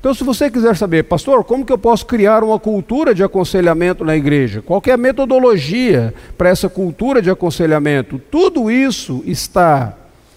[0.00, 4.02] Então, se você quiser saber, pastor, como que eu posso criar uma cultura de aconselhamento
[4.02, 4.62] na igreja?
[4.62, 8.18] Qual é a metodologia para essa cultura de aconselhamento?
[8.30, 9.94] Tudo isso está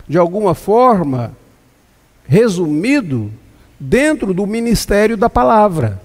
[0.08, 1.34] de alguma forma,
[2.28, 3.32] resumido
[3.80, 6.02] dentro do ministério da palavra.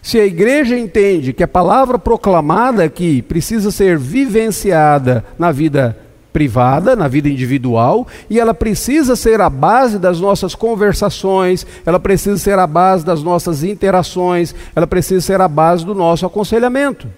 [0.00, 5.98] Se a igreja entende que a palavra proclamada aqui precisa ser vivenciada na vida
[6.32, 12.38] privada, na vida individual, e ela precisa ser a base das nossas conversações, ela precisa
[12.38, 17.08] ser a base das nossas interações, ela precisa ser a base do nosso aconselhamento.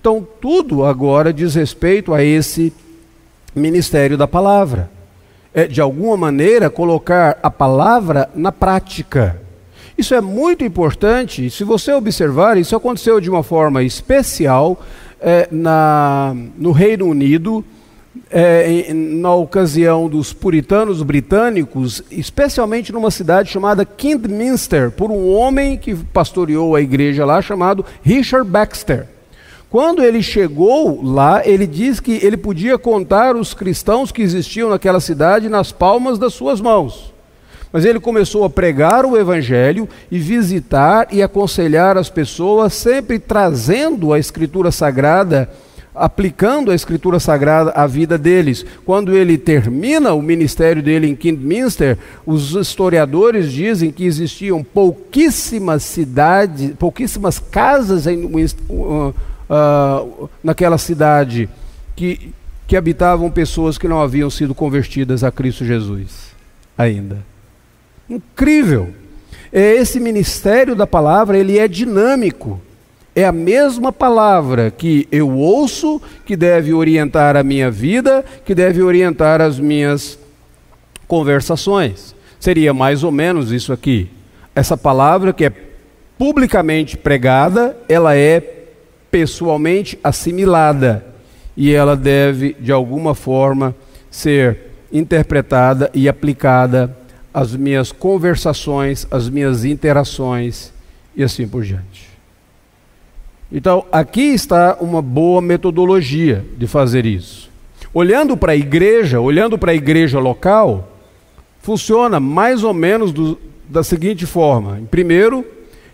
[0.00, 2.72] Então, tudo agora diz respeito a esse
[3.54, 4.95] ministério da palavra
[5.56, 9.40] é, de alguma maneira, colocar a palavra na prática.
[9.96, 11.48] Isso é muito importante.
[11.48, 14.78] Se você observar, isso aconteceu de uma forma especial
[15.18, 17.64] é, na, no Reino Unido,
[18.30, 25.78] é, em, na ocasião dos puritanos britânicos, especialmente numa cidade chamada Kidminster, por um homem
[25.78, 29.06] que pastoreou a igreja lá chamado Richard Baxter.
[29.76, 35.00] Quando ele chegou lá, ele diz que ele podia contar os cristãos que existiam naquela
[35.00, 37.12] cidade nas palmas das suas mãos.
[37.70, 44.14] Mas ele começou a pregar o evangelho e visitar e aconselhar as pessoas, sempre trazendo
[44.14, 45.46] a escritura sagrada,
[45.94, 48.64] aplicando a escritura sagrada à vida deles.
[48.86, 56.72] Quando ele termina o ministério dele em Kidminster, os historiadores dizem que existiam pouquíssimas cidades,
[56.78, 58.26] pouquíssimas casas em
[59.48, 61.48] uh, naquela cidade
[61.94, 62.32] que,
[62.66, 66.34] que habitavam pessoas que não haviam sido convertidas a Cristo Jesus
[66.76, 67.18] ainda.
[68.08, 68.92] Incrível!
[69.52, 72.60] É esse ministério da palavra, ele é dinâmico.
[73.14, 78.82] É a mesma palavra que eu ouço, que deve orientar a minha vida, que deve
[78.82, 80.18] orientar as minhas
[81.08, 82.14] conversações.
[82.38, 84.10] Seria mais ou menos isso aqui.
[84.54, 85.52] Essa palavra que é
[86.18, 88.55] publicamente pregada, ela é
[89.16, 91.02] pessoalmente assimilada
[91.56, 93.74] e ela deve, de alguma forma,
[94.10, 94.58] ser
[94.92, 96.94] interpretada e aplicada
[97.32, 100.70] às minhas conversações, às minhas interações
[101.16, 102.10] e assim por diante.
[103.50, 107.48] Então, aqui está uma boa metodologia de fazer isso.
[107.94, 110.92] Olhando para a igreja, olhando para a igreja local,
[111.62, 115.42] funciona mais ou menos do, da seguinte forma: primeiro,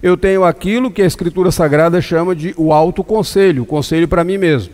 [0.03, 4.24] eu tenho aquilo que a Escritura Sagrada chama de o alto conselho, o conselho para
[4.24, 4.72] mim mesmo.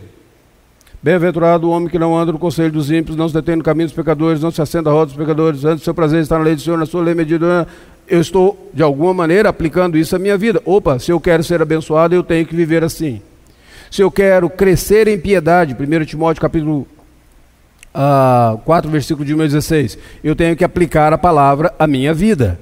[1.01, 3.87] Bem-aventurado o homem que não anda no conselho dos ímpios, não se detém no caminho
[3.87, 6.43] dos pecadores, não se assenta a roda dos pecadores, antes do seu prazer está na
[6.43, 7.67] lei do Senhor, na sua lei medida.
[8.07, 10.61] Eu estou, de alguma maneira, aplicando isso à minha vida.
[10.65, 13.21] Opa, se eu quero ser abençoado, eu tenho que viver assim.
[13.91, 16.87] Se eu quero crescer em piedade, 1 Timóteo capítulo uh,
[17.93, 22.59] ah, 4, versículo de 16, eu tenho que aplicar a palavra à minha vida.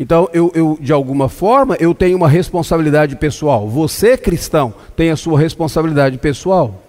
[0.00, 3.68] Então, eu, eu, de alguma forma, eu tenho uma responsabilidade pessoal.
[3.68, 6.82] Você, cristão, tem a sua responsabilidade pessoal.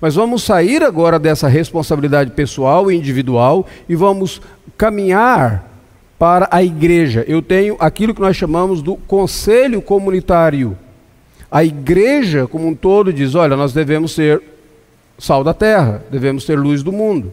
[0.00, 4.42] Mas vamos sair agora dessa responsabilidade pessoal e individual e vamos
[4.76, 5.64] caminhar
[6.18, 7.24] para a igreja.
[7.28, 10.76] Eu tenho aquilo que nós chamamos do conselho comunitário.
[11.48, 14.42] A igreja, como um todo, diz: olha, nós devemos ser
[15.16, 17.32] sal da terra, devemos ser luz do mundo.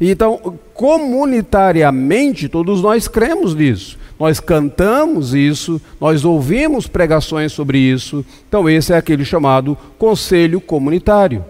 [0.00, 8.24] Então, comunitariamente, todos nós cremos nisso nós cantamos isso, nós ouvimos pregações sobre isso.
[8.48, 11.44] Então, esse é aquele chamado conselho comunitário.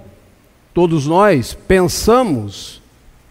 [0.74, 2.82] Todos nós pensamos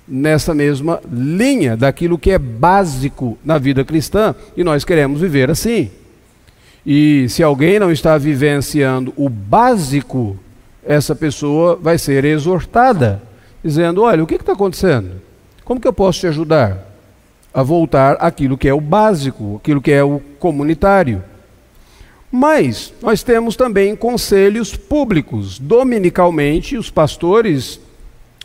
[0.08, 5.92] nessa mesma linha daquilo que é básico na vida cristã e nós queremos viver assim.
[6.86, 10.38] E se alguém não está vivenciando o básico,
[10.84, 13.22] essa pessoa vai ser exortada,
[13.64, 15.22] dizendo: Olha, o que está acontecendo?
[15.66, 16.87] Como que eu posso te ajudar?
[17.58, 21.24] A voltar àquilo que é o básico, aquilo que é o comunitário.
[22.32, 25.58] Mas nós temos também conselhos públicos.
[25.58, 27.80] Dominicalmente, os pastores,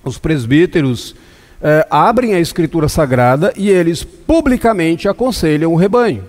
[0.02, 1.14] os presbíteros,
[1.60, 6.24] eh, abrem a Escritura Sagrada e eles publicamente aconselham o rebanho.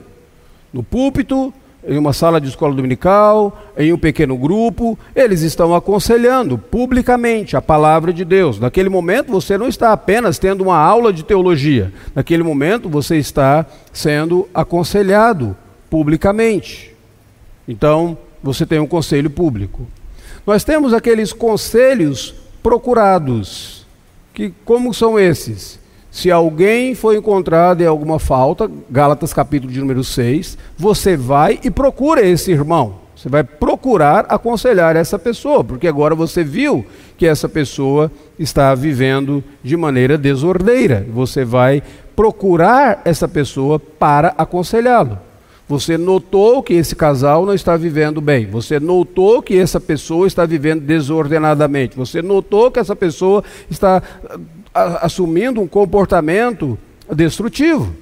[0.74, 1.54] No púlpito,
[1.86, 7.62] em uma sala de escola dominical, em um pequeno grupo, eles estão aconselhando publicamente a
[7.62, 8.60] palavra de Deus.
[8.60, 13.66] Naquele momento você não está apenas tendo uma aula de teologia, naquele momento você está
[13.92, 15.56] sendo aconselhado
[15.90, 16.94] publicamente.
[17.68, 19.88] Então, você tem um conselho público.
[20.46, 23.86] Nós temos aqueles conselhos procurados,
[24.34, 25.80] que como são esses?
[26.14, 31.72] Se alguém foi encontrado em alguma falta, Gálatas capítulo de número 6, você vai e
[31.72, 32.98] procura esse irmão.
[33.16, 36.86] Você vai procurar aconselhar essa pessoa, porque agora você viu
[37.18, 41.04] que essa pessoa está vivendo de maneira desordeira.
[41.12, 41.82] Você vai
[42.16, 45.18] procurar essa pessoa para aconselhá-lo.
[45.68, 48.46] Você notou que esse casal não está vivendo bem.
[48.48, 51.96] Você notou que essa pessoa está vivendo desordenadamente.
[51.96, 54.02] Você notou que essa pessoa está
[54.74, 56.78] assumindo um comportamento
[57.14, 57.94] destrutivo.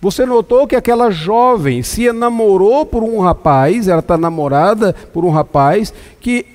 [0.00, 5.30] Você notou que aquela jovem se enamorou por um rapaz, ela está namorada por um
[5.30, 6.46] rapaz que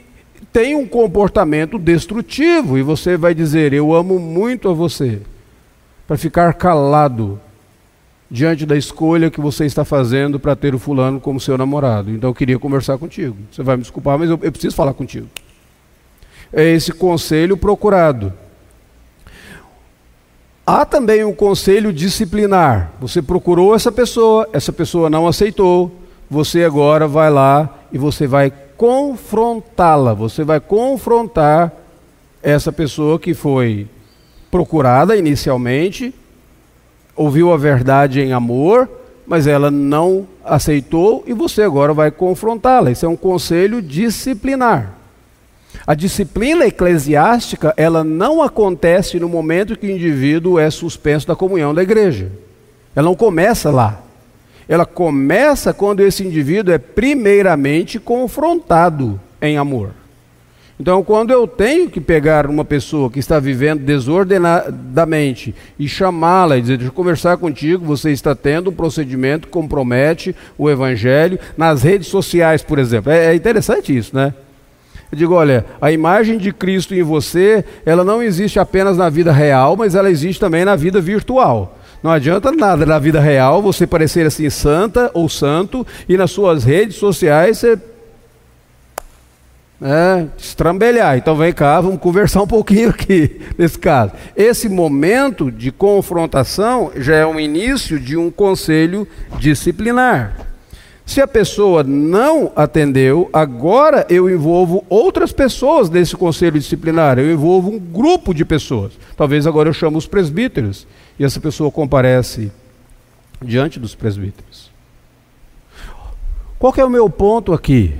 [0.51, 5.21] tem um comportamento destrutivo, e você vai dizer: Eu amo muito a você,
[6.07, 7.39] para ficar calado
[8.35, 12.11] diante da escolha que você está fazendo para ter o fulano como seu namorado.
[12.11, 13.37] Então eu queria conversar contigo.
[13.49, 15.27] Você vai me desculpar, mas eu, eu preciso falar contigo.
[16.51, 18.33] É esse conselho procurado.
[20.67, 22.91] Há também um conselho disciplinar.
[22.99, 25.89] Você procurou essa pessoa, essa pessoa não aceitou.
[26.29, 30.13] Você agora vai lá e você vai confrontá-la.
[30.13, 31.71] Você vai confrontar
[32.43, 33.87] essa pessoa que foi
[34.51, 36.13] procurada inicialmente,
[37.15, 38.89] ouviu a verdade em amor,
[39.25, 42.91] mas ela não aceitou e você agora vai confrontá-la.
[42.91, 44.93] Isso é um conselho disciplinar.
[45.85, 51.73] A disciplina eclesiástica, ela não acontece no momento que o indivíduo é suspenso da comunhão
[51.73, 52.31] da igreja.
[52.95, 54.01] Ela não começa lá.
[54.67, 59.91] Ela começa quando esse indivíduo é primeiramente confrontado em amor.
[60.77, 66.61] Então, quando eu tenho que pegar uma pessoa que está vivendo desordenadamente e chamá-la e
[66.61, 71.81] dizer, deixa eu conversar contigo, você está tendo um procedimento que compromete o evangelho nas
[71.81, 73.09] redes sociais, por exemplo.
[73.09, 74.33] É, é interessante isso, né?
[75.09, 79.31] Eu digo, olha, a imagem de Cristo em você, ela não existe apenas na vida
[79.31, 81.77] real, mas ela existe também na vida virtual.
[82.03, 86.65] Não adianta nada na vida real você parecer assim santa ou santo e nas suas
[86.65, 87.79] redes sociais você
[89.85, 91.15] é, estrambelhar.
[91.15, 94.13] Então vem cá, vamos conversar um pouquinho aqui nesse caso.
[94.35, 99.07] Esse momento de confrontação já é um início de um conselho
[99.37, 100.47] disciplinar.
[101.05, 107.69] Se a pessoa não atendeu, agora eu envolvo outras pessoas nesse conselho disciplinar, eu envolvo
[107.69, 108.93] um grupo de pessoas.
[109.15, 110.87] Talvez agora eu chamo os presbíteros
[111.19, 112.51] e essa pessoa comparece
[113.39, 114.71] diante dos presbíteros.
[116.57, 117.93] Qual é o meu ponto aqui?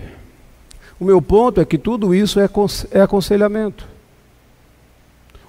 [1.00, 2.50] O meu ponto é que tudo isso é,
[2.92, 3.88] é aconselhamento.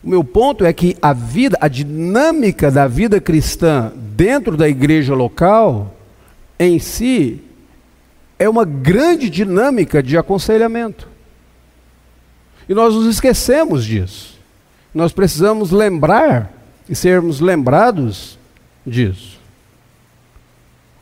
[0.03, 5.15] O meu ponto é que a vida, a dinâmica da vida cristã dentro da igreja
[5.15, 5.95] local,
[6.59, 7.41] em si,
[8.39, 11.09] é uma grande dinâmica de aconselhamento.
[12.69, 14.39] E nós nos esquecemos disso.
[14.95, 16.53] Nós precisamos lembrar
[16.89, 18.39] e sermos lembrados
[18.87, 19.39] disso.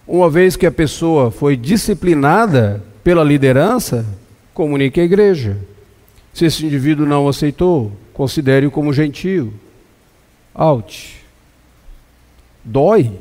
[0.06, 4.04] Uma vez que a pessoa foi disciplinada pela liderança,
[4.54, 5.58] comunique à igreja.
[6.32, 9.52] Se esse indivíduo não aceitou, considere-o como gentio.
[10.54, 11.22] Out.
[12.64, 13.12] Dói.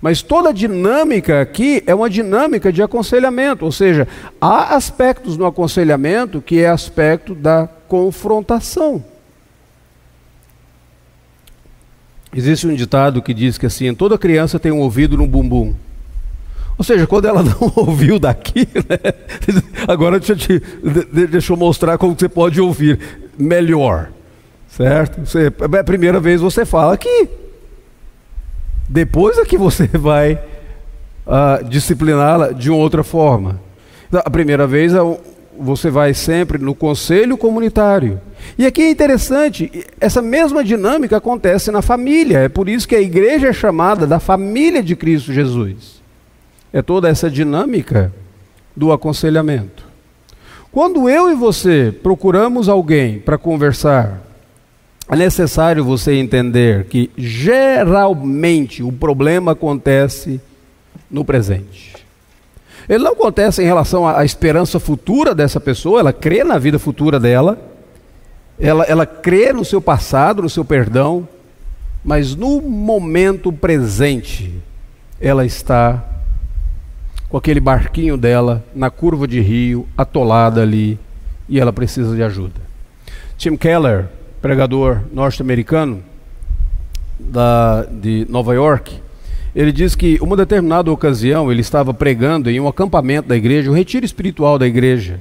[0.00, 4.06] Mas toda a dinâmica aqui é uma dinâmica de aconselhamento, ou seja,
[4.40, 9.04] há aspectos no aconselhamento que é aspecto da confrontação.
[12.32, 15.74] Existe um ditado que diz que assim, toda criança tem um ouvido no bumbum.
[16.78, 19.12] Ou seja, quando ela não ouviu daqui, né?
[19.86, 20.62] agora deixa, te,
[21.28, 22.98] deixa eu mostrar como você pode ouvir
[23.36, 24.10] melhor.
[24.68, 25.26] Certo?
[25.26, 27.28] Você, é a primeira vez você fala aqui.
[28.88, 30.34] Depois é que você vai
[31.26, 33.60] uh, discipliná-la de outra forma.
[34.06, 35.00] Então, a primeira vez é
[35.60, 38.20] você vai sempre no conselho comunitário.
[38.56, 42.38] E aqui é interessante, essa mesma dinâmica acontece na família.
[42.38, 45.97] É por isso que a igreja é chamada da família de Cristo Jesus.
[46.72, 48.12] É toda essa dinâmica
[48.76, 49.86] do aconselhamento.
[50.70, 54.20] Quando eu e você procuramos alguém para conversar,
[55.08, 60.40] é necessário você entender que geralmente o problema acontece
[61.10, 61.96] no presente.
[62.86, 67.18] Ele não acontece em relação à esperança futura dessa pessoa, ela crê na vida futura
[67.18, 67.58] dela,
[68.58, 71.26] ela, ela crê no seu passado, no seu perdão,
[72.04, 74.54] mas no momento presente,
[75.20, 76.02] ela está
[77.28, 80.98] com aquele barquinho dela na curva de rio, atolada ali,
[81.48, 82.60] e ela precisa de ajuda.
[83.36, 84.06] Tim Keller,
[84.40, 86.02] pregador norte-americano
[88.00, 88.94] de Nova York,
[89.54, 93.74] ele diz que uma determinada ocasião ele estava pregando em um acampamento da igreja, um
[93.74, 95.20] retiro espiritual da igreja.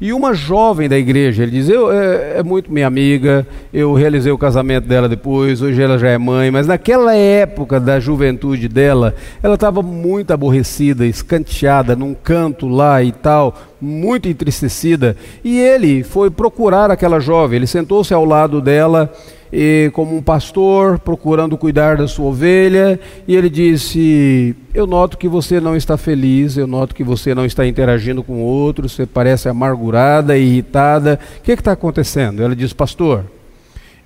[0.00, 4.32] E uma jovem da igreja, ele diz: eu, é, é, muito minha amiga, eu realizei
[4.32, 9.14] o casamento dela depois, hoje ela já é mãe, mas naquela época da juventude dela,
[9.42, 15.16] ela estava muito aborrecida, escanteada num canto lá e tal, muito entristecida.
[15.44, 19.12] E ele foi procurar aquela jovem, ele sentou-se ao lado dela
[19.56, 22.98] e como um pastor procurando cuidar da sua ovelha,
[23.28, 27.46] e ele disse: Eu noto que você não está feliz, eu noto que você não
[27.46, 31.20] está interagindo com outros, você parece amargurada, irritada.
[31.38, 32.42] O que está acontecendo?
[32.42, 33.24] Ela diz: Pastor,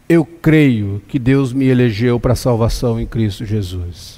[0.07, 4.18] eu creio que Deus me elegeu para a salvação em Cristo Jesus.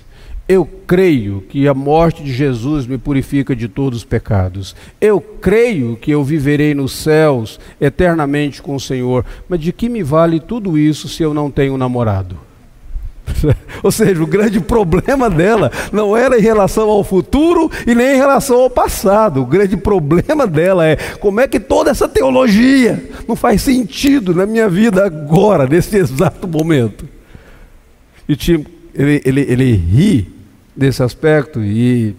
[0.51, 4.75] Eu creio que a morte de Jesus me purifica de todos os pecados.
[5.01, 9.25] Eu creio que eu viverei nos céus eternamente com o Senhor.
[9.49, 12.37] Mas de que me vale tudo isso se eu não tenho namorado?
[13.81, 18.19] Ou seja, o grande problema dela não era em relação ao futuro e nem em
[18.19, 19.43] relação ao passado.
[19.43, 24.47] O grande problema dela é como é que toda essa teologia não faz sentido na
[24.47, 27.09] minha vida agora, nesse exato momento.
[28.29, 28.37] E
[28.97, 30.40] ele, ele, ele ri
[30.75, 32.15] desse aspecto e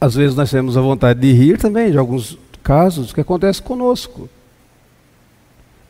[0.00, 4.28] às vezes nós temos a vontade de rir também de alguns casos que acontecem conosco.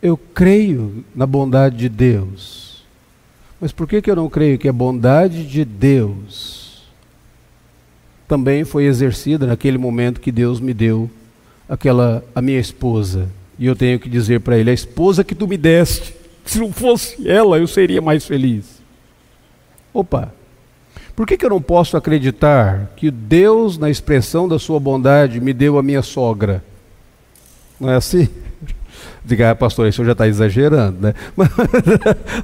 [0.01, 2.85] Eu creio na bondade de Deus.
[3.61, 6.87] Mas por que, que eu não creio que a bondade de Deus
[8.29, 11.11] também foi exercida naquele momento que Deus me deu
[11.69, 13.29] aquela a minha esposa?
[13.59, 16.15] E eu tenho que dizer para ele: a esposa que tu me deste,
[16.47, 18.79] se não fosse ela, eu seria mais feliz.
[19.93, 20.33] Opa,
[21.19, 25.53] por que, que eu não posso acreditar que Deus, na expressão da sua bondade, me
[25.53, 26.63] deu a minha sogra?
[27.81, 28.29] Não é assim?
[29.27, 31.15] Diga, ah, pastor, isso já está exagerando, né?
[31.37, 31.51] Mas,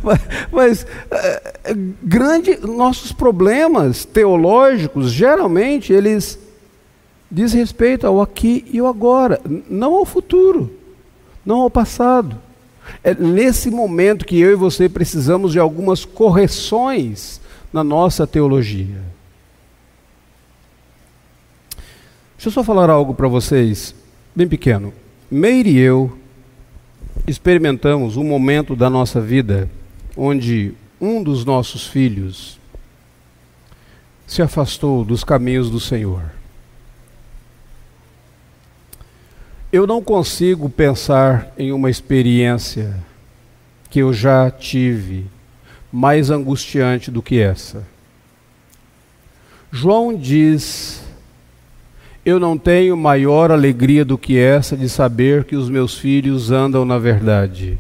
[0.03, 0.21] mas,
[0.51, 6.37] mas é, grande, nossos problemas teológicos, geralmente, eles
[7.31, 10.69] diz respeito ao aqui e ao agora, não ao futuro,
[11.47, 12.37] não ao passado.
[13.05, 17.41] É nesse momento que eu e você precisamos de algumas correções
[17.75, 19.03] na nossa teologia.
[22.37, 23.93] Deixa eu só falar algo para vocês,
[24.33, 24.95] bem pequeno.
[25.29, 26.17] Meire e eu
[27.27, 29.69] experimentamos um momento da nossa vida
[30.17, 32.61] onde um dos nossos filhos
[34.25, 36.31] se afastou dos caminhos do Senhor.
[39.73, 42.97] Eu não consigo pensar em uma experiência
[43.91, 45.27] que eu já tive
[45.95, 47.87] mais angustiante do que essa.
[49.71, 51.05] João diz:
[52.25, 56.85] Eu não tenho maior alegria do que essa de saber que os meus filhos andam
[56.85, 57.79] na verdade.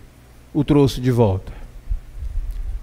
[0.54, 1.59] o trouxe de volta.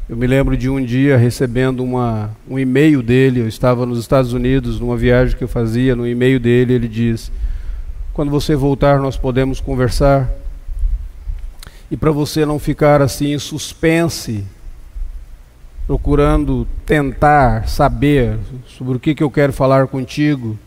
[0.10, 3.42] Eu me lembro de um dia recebendo uma, um e-mail dele.
[3.42, 5.98] Eu estava nos Estados Unidos, numa viagem que eu fazia.
[5.98, 7.30] No e-mail dele, ele diz:
[8.14, 10.30] Quando você voltar, nós podemos conversar.
[11.92, 14.46] E para você não ficar assim em suspense,
[15.86, 20.58] procurando tentar saber sobre o que, que eu quero falar contigo,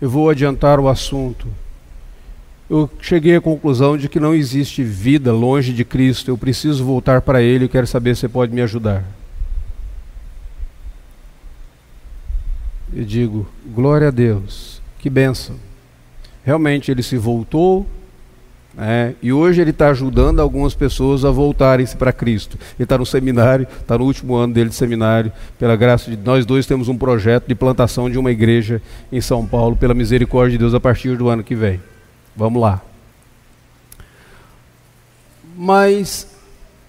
[0.00, 1.48] eu vou adiantar o assunto
[2.76, 6.30] eu cheguei à conclusão de que não existe vida longe de Cristo.
[6.30, 7.66] Eu preciso voltar para Ele.
[7.66, 9.04] Eu quero saber se você pode me ajudar.
[12.92, 15.56] Eu digo, glória a Deus, que bênção.
[16.44, 17.86] Realmente ele se voltou,
[18.74, 22.56] né, e hoje ele está ajudando algumas pessoas a voltarem-se para Cristo.
[22.76, 25.32] Ele está no seminário, está no último ano dele de seminário.
[25.58, 29.44] Pela graça de nós dois temos um projeto de plantação de uma igreja em São
[29.44, 31.80] Paulo, pela misericórdia de Deus, a partir do ano que vem.
[32.36, 32.82] Vamos lá.
[35.56, 36.26] Mas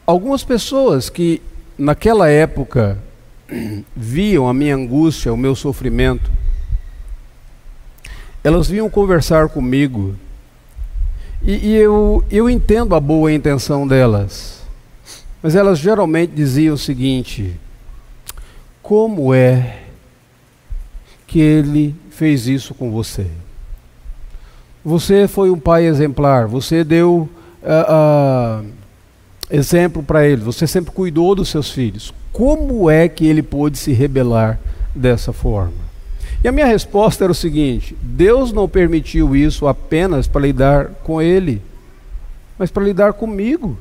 [0.05, 1.41] algumas pessoas que
[1.77, 2.97] naquela época
[3.95, 6.31] viam a minha angústia, o meu sofrimento,
[8.43, 10.15] elas vinham conversar comigo
[11.41, 14.63] e, e eu, eu entendo a boa intenção delas,
[15.43, 17.59] mas elas geralmente diziam o seguinte:
[18.81, 19.83] como é
[21.27, 23.27] que ele fez isso com você?
[24.85, 27.27] Você foi um pai exemplar, você deu
[27.63, 28.65] uh, uh,
[29.49, 32.13] exemplo para ele, você sempre cuidou dos seus filhos.
[32.31, 34.59] Como é que ele pôde se rebelar
[34.93, 35.73] dessa forma?
[36.43, 41.19] E a minha resposta era o seguinte: Deus não permitiu isso apenas para lidar com
[41.19, 41.63] ele,
[42.55, 43.75] mas para lidar comigo.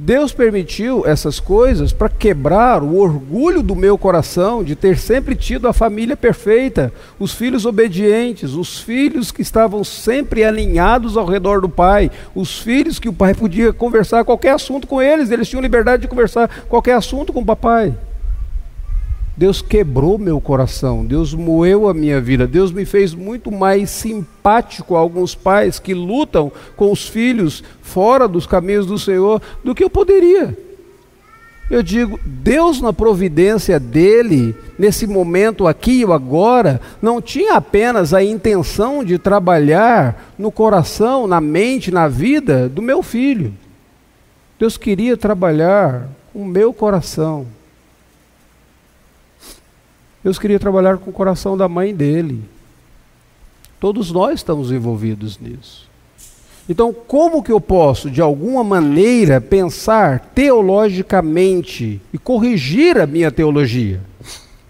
[0.00, 5.66] Deus permitiu essas coisas para quebrar o orgulho do meu coração de ter sempre tido
[5.66, 11.68] a família perfeita, os filhos obedientes, os filhos que estavam sempre alinhados ao redor do
[11.68, 16.02] pai, os filhos que o pai podia conversar qualquer assunto com eles, eles tinham liberdade
[16.02, 17.92] de conversar qualquer assunto com o papai.
[19.38, 24.96] Deus quebrou meu coração, Deus moeu a minha vida, Deus me fez muito mais simpático
[24.96, 29.84] a alguns pais que lutam com os filhos fora dos caminhos do Senhor do que
[29.84, 30.58] eu poderia.
[31.70, 38.24] Eu digo, Deus na providência dele, nesse momento aqui e agora, não tinha apenas a
[38.24, 43.54] intenção de trabalhar no coração, na mente, na vida do meu filho.
[44.58, 47.46] Deus queria trabalhar o meu coração.
[50.28, 52.42] Deus queria trabalhar com o coração da mãe dele.
[53.80, 55.88] Todos nós estamos envolvidos nisso.
[56.68, 64.02] Então, como que eu posso, de alguma maneira, pensar teologicamente e corrigir a minha teologia?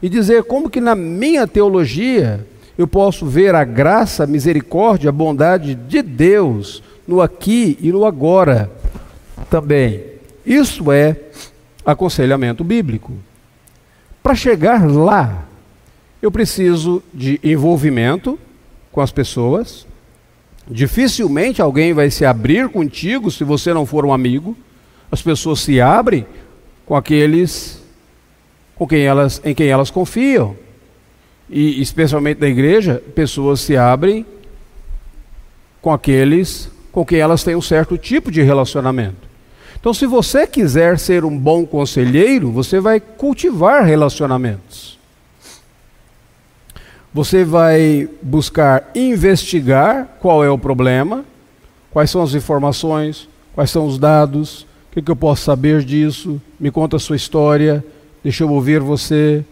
[0.00, 2.46] E dizer como que na minha teologia
[2.78, 8.04] eu posso ver a graça, a misericórdia, a bondade de Deus no aqui e no
[8.04, 8.70] agora
[9.50, 10.04] também.
[10.46, 11.16] Isso é
[11.84, 13.12] aconselhamento bíblico.
[14.22, 15.47] Para chegar lá,
[16.20, 18.38] eu preciso de envolvimento
[18.90, 19.86] com as pessoas.
[20.70, 24.56] Dificilmente alguém vai se abrir contigo se você não for um amigo.
[25.10, 26.26] As pessoas se abrem
[26.84, 27.82] com aqueles
[28.74, 30.56] com quem elas, em quem elas confiam
[31.50, 34.24] e especialmente na igreja, pessoas se abrem
[35.80, 39.28] com aqueles com quem elas têm um certo tipo de relacionamento.
[39.78, 44.97] Então, se você quiser ser um bom conselheiro, você vai cultivar relacionamentos.
[47.12, 51.24] Você vai buscar investigar qual é o problema,
[51.90, 56.40] quais são as informações, quais são os dados, o que, que eu posso saber disso,
[56.58, 57.84] me conta a sua história,
[58.22, 59.44] deixa eu ouvir você,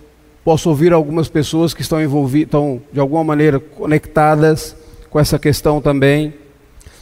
[0.47, 4.77] Posso ouvir algumas pessoas que estão envolvidas, estão de alguma maneira conectadas
[5.11, 6.35] com essa questão também.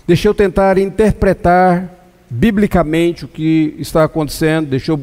[0.06, 1.92] Deixa eu tentar interpretar
[2.30, 5.00] biblicamente o que está acontecendo, deixa eu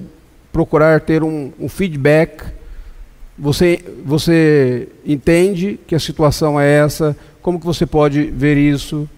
[0.52, 2.44] procurar ter um, um feedback.
[3.42, 7.18] Você, você entende que a situação é essa?
[7.42, 9.10] Como que você pode ver isso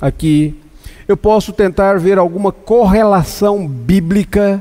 [0.00, 0.56] aqui?
[1.06, 4.60] Eu posso tentar ver alguma correlação bíblica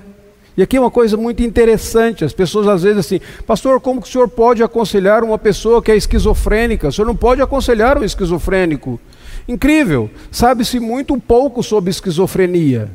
[0.56, 4.08] e aqui é uma coisa muito interessante, as pessoas às vezes assim, pastor, como que
[4.08, 6.89] o senhor pode aconselhar uma pessoa que é esquizofrênica?
[6.89, 8.99] O senhor não pode aconselhar um esquizofrênico.
[9.47, 12.91] Incrível, sabe-se muito pouco sobre esquizofrenia.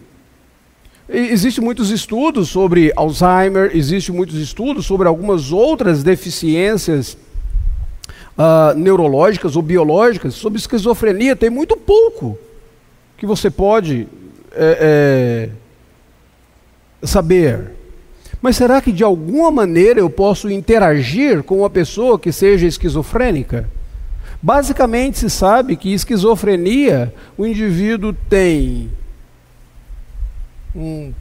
[1.09, 7.17] Existem muitos estudos sobre Alzheimer, existem muitos estudos sobre algumas outras deficiências
[8.37, 10.35] uh, neurológicas ou biológicas.
[10.35, 12.37] Sobre esquizofrenia tem muito pouco
[13.17, 14.09] que você pode
[14.53, 15.51] é,
[17.03, 17.71] é, saber.
[18.43, 23.69] Mas será que de alguma maneira eu posso interagir com uma pessoa que seja esquizofrênica?
[24.43, 28.91] Basicamente se sabe que esquizofrenia, o indivíduo tem
[30.77, 31.13] um,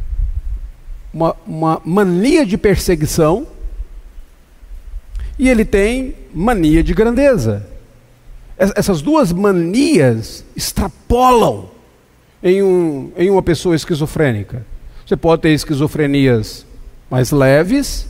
[1.13, 3.47] uma, uma mania de perseguição
[5.39, 7.65] e ele tem mania de grandeza.
[8.57, 11.69] Essas duas manias extrapolam
[12.41, 14.65] em, um, em uma pessoa esquizofrênica.
[15.05, 16.65] Você pode ter esquizofrenias
[17.09, 18.07] mais leves,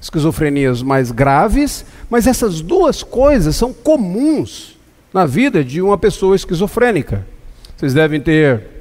[0.00, 4.78] esquizofrenias mais graves, mas essas duas coisas são comuns
[5.12, 7.26] na vida de uma pessoa esquizofrênica.
[7.76, 8.79] Vocês devem ter,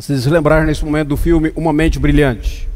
[0.00, 2.68] vocês lembrar nesse momento do filme Uma Mente Brilhante,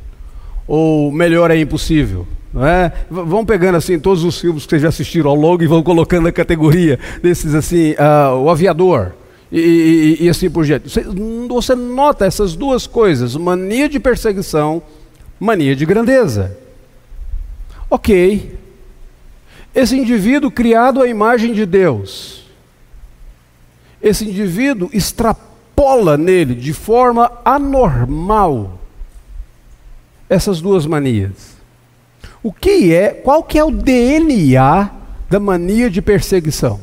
[0.67, 2.27] ou Melhor é Impossível.
[2.53, 2.93] Não é?
[3.09, 6.25] Vão pegando assim todos os filmes que vocês já assistiram ao longo e vão colocando
[6.25, 9.13] na categoria desses assim, uh, o aviador,
[9.51, 10.91] e, e, e, assim por diante.
[10.91, 11.05] Você,
[11.49, 14.83] você nota essas duas coisas: mania de perseguição,
[15.39, 16.59] mania de grandeza.
[17.89, 18.59] Ok.
[19.75, 22.45] Esse indivíduo criado à imagem de Deus,
[24.03, 24.91] esse indivíduo
[25.73, 28.79] extrapola nele de forma anormal
[30.29, 31.57] essas duas manias.
[32.43, 34.91] O que é, qual que é o DNA
[35.29, 36.81] da mania de perseguição?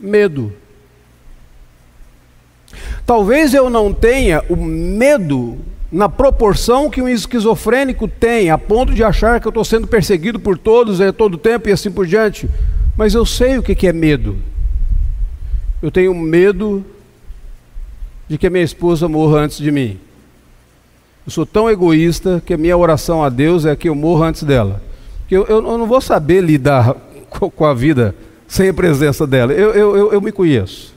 [0.00, 0.52] medo.
[3.06, 5.58] Talvez eu não tenha o medo
[5.92, 10.40] na proporção que um esquizofrênico tem, a ponto de achar que eu estou sendo perseguido
[10.40, 12.50] por todos a todo tempo e assim por diante.
[12.96, 14.36] Mas eu sei o que é medo.
[15.82, 16.84] Eu tenho medo
[18.28, 19.98] de que a minha esposa morra antes de mim.
[21.26, 24.44] Eu sou tão egoísta que a minha oração a Deus é que eu morra antes
[24.44, 24.80] dela.
[25.30, 26.94] Eu, eu, eu não vou saber lidar
[27.28, 28.14] com a vida
[28.46, 29.52] sem a presença dela.
[29.52, 30.91] Eu, eu, eu, eu me conheço.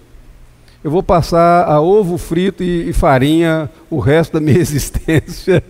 [0.85, 5.63] Eu vou passar a ovo frito e, e farinha o resto da minha existência.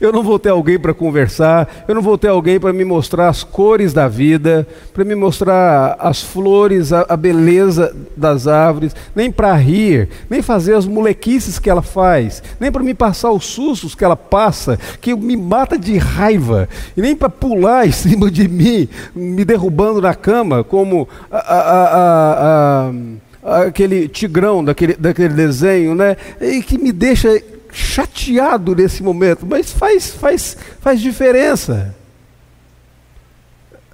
[0.00, 3.28] Eu não vou ter alguém para conversar, eu não vou ter alguém para me mostrar
[3.28, 9.30] as cores da vida, para me mostrar as flores, a, a beleza das árvores, nem
[9.30, 13.94] para rir, nem fazer as molequices que ela faz, nem para me passar os sustos
[13.94, 18.48] que ela passa, que me mata de raiva, e nem para pular em cima de
[18.48, 22.92] mim, me derrubando na cama, como a, a, a,
[23.44, 26.16] aquele tigrão daquele, daquele desenho, né?
[26.40, 31.94] E que me deixa chateado nesse momento, mas faz, faz, faz diferença.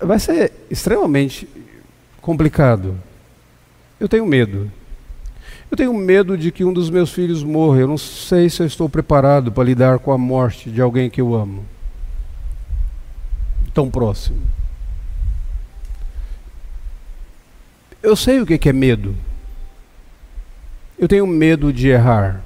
[0.00, 1.48] Vai ser extremamente
[2.20, 2.96] complicado.
[3.98, 4.70] Eu tenho medo.
[5.70, 7.80] Eu tenho medo de que um dos meus filhos morra.
[7.80, 11.20] Eu não sei se eu estou preparado para lidar com a morte de alguém que
[11.20, 11.64] eu amo.
[13.72, 14.40] tão próximo.
[18.02, 19.14] Eu sei o que é medo.
[21.00, 22.42] Eu tenho medo de errar.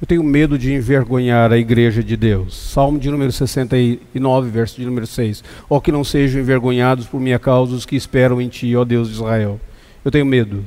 [0.00, 2.56] Eu tenho medo de envergonhar a igreja de Deus.
[2.56, 5.42] Salmo de número 69, verso de número 6.
[5.68, 9.08] Ó que não sejam envergonhados por minha causa os que esperam em ti, ó Deus
[9.08, 9.60] de Israel.
[10.04, 10.64] Eu tenho medo.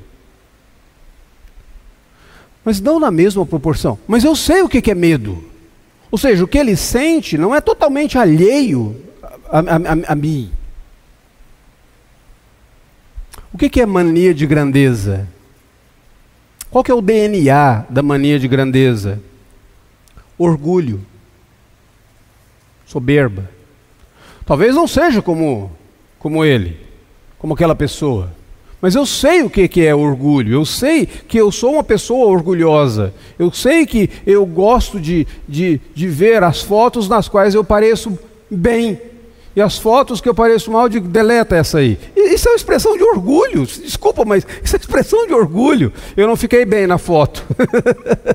[2.65, 3.97] Mas não na mesma proporção.
[4.05, 5.41] Mas eu sei o que é medo.
[6.11, 9.01] Ou seja, o que ele sente não é totalmente alheio
[9.49, 10.51] a, a, a, a mim.
[13.53, 15.36] O que, é mania de grandeza?
[16.77, 19.19] Qual que é o DNA da mania de grandeza?
[20.37, 21.01] Orgulho,
[22.85, 23.49] soberba.
[24.45, 25.71] Talvez não seja como,
[26.19, 26.77] como ele,
[27.39, 28.31] como aquela pessoa.
[28.79, 32.27] Mas eu sei o que, que é orgulho, eu sei que eu sou uma pessoa
[32.27, 37.63] orgulhosa, eu sei que eu gosto de, de, de ver as fotos nas quais eu
[37.63, 38.19] pareço
[38.51, 39.01] bem,
[39.57, 41.97] e as fotos que eu pareço mal, de deleta essa aí.
[42.15, 43.65] Isso é uma expressão de orgulho.
[43.65, 45.91] Desculpa, mas isso é expressão de orgulho.
[46.15, 47.43] Eu não fiquei bem na foto.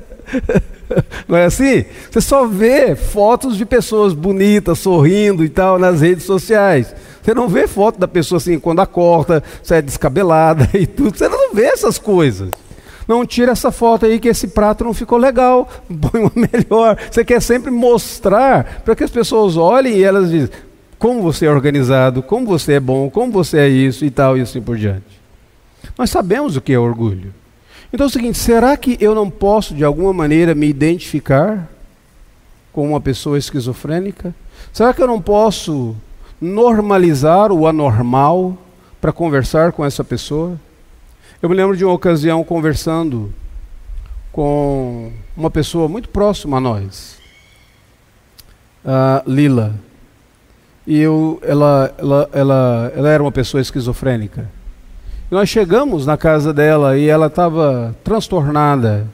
[1.25, 1.85] não é assim?
[2.11, 6.93] Você só vê fotos de pessoas bonitas, sorrindo e tal nas redes sociais.
[7.23, 11.17] Você não vê foto da pessoa assim, quando acorda, sai descabelada e tudo.
[11.17, 12.49] Você não vê essas coisas.
[13.07, 15.69] Não tira essa foto aí que esse prato não ficou legal.
[15.87, 16.97] Põe uma melhor.
[17.09, 20.49] Você quer sempre mostrar para que as pessoas olhem e elas dizem:
[21.03, 24.41] como você é organizado, como você é bom, como você é isso e tal e
[24.41, 25.19] assim por diante.
[25.97, 27.33] Nós sabemos o que é orgulho.
[27.91, 31.69] Então é o seguinte: será que eu não posso de alguma maneira me identificar
[32.71, 34.33] com uma pessoa esquizofrênica?
[34.71, 35.93] Será que eu não posso
[36.39, 38.57] normalizar o anormal
[39.01, 40.57] para conversar com essa pessoa?
[41.41, 43.33] Eu me lembro de uma ocasião conversando
[44.31, 47.17] com uma pessoa muito próxima a nós,
[48.85, 49.75] a Lila.
[50.85, 54.49] E eu, ela, ela, ela, ela era uma pessoa esquizofrênica.
[55.31, 59.07] E nós chegamos na casa dela e ela estava transtornada.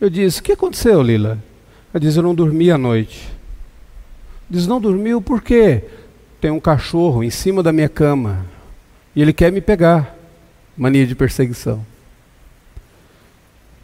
[0.00, 1.38] Eu disse: O que aconteceu, Lila?
[1.92, 3.32] Ela disse: Eu não dormi à noite.
[4.48, 5.84] Diz: Não dormiu por quê?
[6.40, 8.44] Tem um cachorro em cima da minha cama
[9.16, 10.14] e ele quer me pegar.
[10.76, 11.84] Mania de perseguição.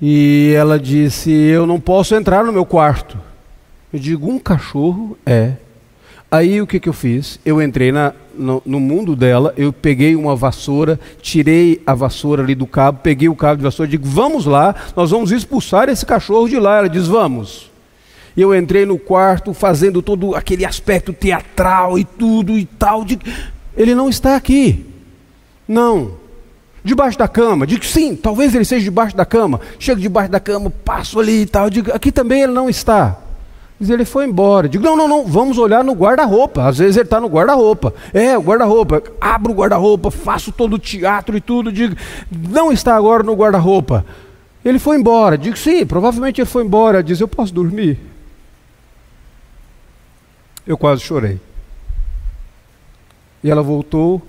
[0.02, 3.18] E ela disse: Eu não posso entrar no meu quarto.
[3.92, 5.16] Eu digo: Um cachorro?
[5.24, 5.54] É.
[6.30, 7.40] Aí o que, que eu fiz?
[7.44, 12.54] Eu entrei na, no, no, mundo dela, eu peguei uma vassoura, tirei a vassoura ali
[12.54, 16.06] do cabo, peguei o cabo de vassoura e digo: vamos lá, nós vamos expulsar esse
[16.06, 16.78] cachorro de lá.
[16.78, 17.68] Ela diz: vamos.
[18.36, 23.04] E eu entrei no quarto fazendo todo aquele aspecto teatral e tudo e tal.
[23.04, 23.18] De...
[23.76, 24.86] Ele não está aqui.
[25.66, 26.12] Não.
[26.84, 27.66] Debaixo da cama.
[27.66, 29.60] Digo sim, talvez ele seja debaixo da cama.
[29.80, 31.68] Chego debaixo da cama, passo ali e tal.
[31.68, 33.18] Digo, aqui também ele não está.
[33.80, 34.68] Diz, ele foi embora.
[34.68, 36.68] Digo, não, não, não, vamos olhar no guarda-roupa.
[36.68, 37.94] Às vezes ele está no guarda-roupa.
[38.12, 39.02] É, o guarda-roupa.
[39.18, 41.72] Abro o guarda-roupa, faço todo o teatro e tudo.
[41.72, 41.96] Digo,
[42.30, 44.04] não está agora no guarda-roupa.
[44.62, 45.38] Ele foi embora.
[45.38, 47.02] Digo, sim, provavelmente ele foi embora.
[47.02, 47.98] Diz, eu posso dormir?
[50.66, 51.40] Eu quase chorei.
[53.42, 54.20] E ela voltou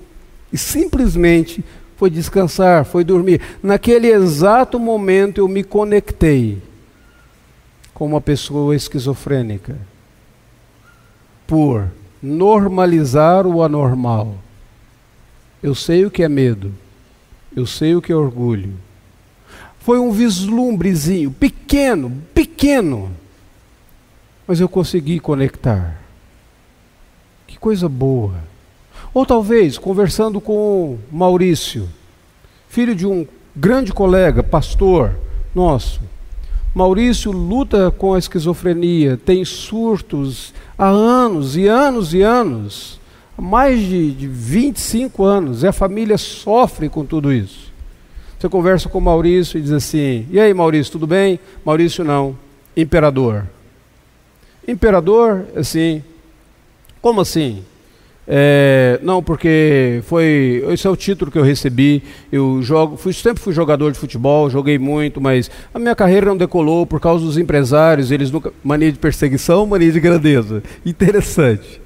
[0.54, 1.62] e simplesmente
[1.98, 3.42] foi descansar, foi dormir.
[3.62, 6.71] Naquele exato momento eu me conectei
[7.94, 9.78] com uma pessoa esquizofrênica
[11.46, 14.36] por normalizar o anormal.
[15.62, 16.74] Eu sei o que é medo,
[17.56, 18.74] eu sei o que é orgulho.
[19.80, 23.12] Foi um vislumbrezinho, pequeno, pequeno,
[24.48, 26.00] mas eu consegui conectar.
[27.48, 28.36] Que coisa boa.
[29.14, 31.90] Ou talvez conversando com Maurício,
[32.70, 35.16] filho de um grande colega, pastor
[35.54, 36.02] nosso,
[36.74, 43.00] Maurício luta com a esquizofrenia, tem surtos há anos e anos e anos,
[43.38, 47.72] mais de, de 25 anos, e a família sofre com tudo isso.
[48.40, 51.40] Você conversa com Maurício e diz assim: E aí, Maurício, tudo bem?
[51.64, 52.36] Maurício, não.
[52.76, 53.46] Imperador.
[54.68, 56.02] Imperador, assim.
[57.02, 57.64] Como assim?
[58.28, 60.64] É, não, porque foi.
[60.70, 62.04] Esse é o título que eu recebi.
[62.32, 66.38] Eu jogo, fui, sempre fui jogador de futebol, joguei muito, mas a minha carreira não
[66.38, 68.12] decolou por causa dos empresários.
[68.12, 68.54] Eles nunca.
[68.64, 70.62] Mania de perseguição, mania de grandeza.
[70.86, 71.82] Interessante.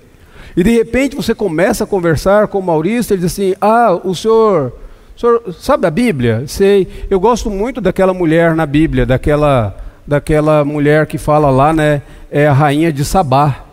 [0.58, 4.14] E de repente você começa a conversar com o Maurício, ele diz assim: Ah, o
[4.14, 4.74] senhor,
[5.16, 6.44] o senhor sabe a Bíblia?
[6.48, 6.88] Sei.
[7.10, 9.76] Eu gosto muito daquela mulher na Bíblia, daquela,
[10.06, 12.02] daquela mulher que fala lá, né?
[12.30, 13.65] É a rainha de Sabá.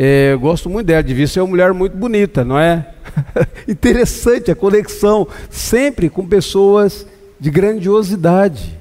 [0.00, 2.86] É, eu gosto muito dela, devia ser uma mulher muito bonita, não é?
[3.66, 7.04] Interessante a conexão, sempre com pessoas
[7.40, 8.78] de grandiosidade.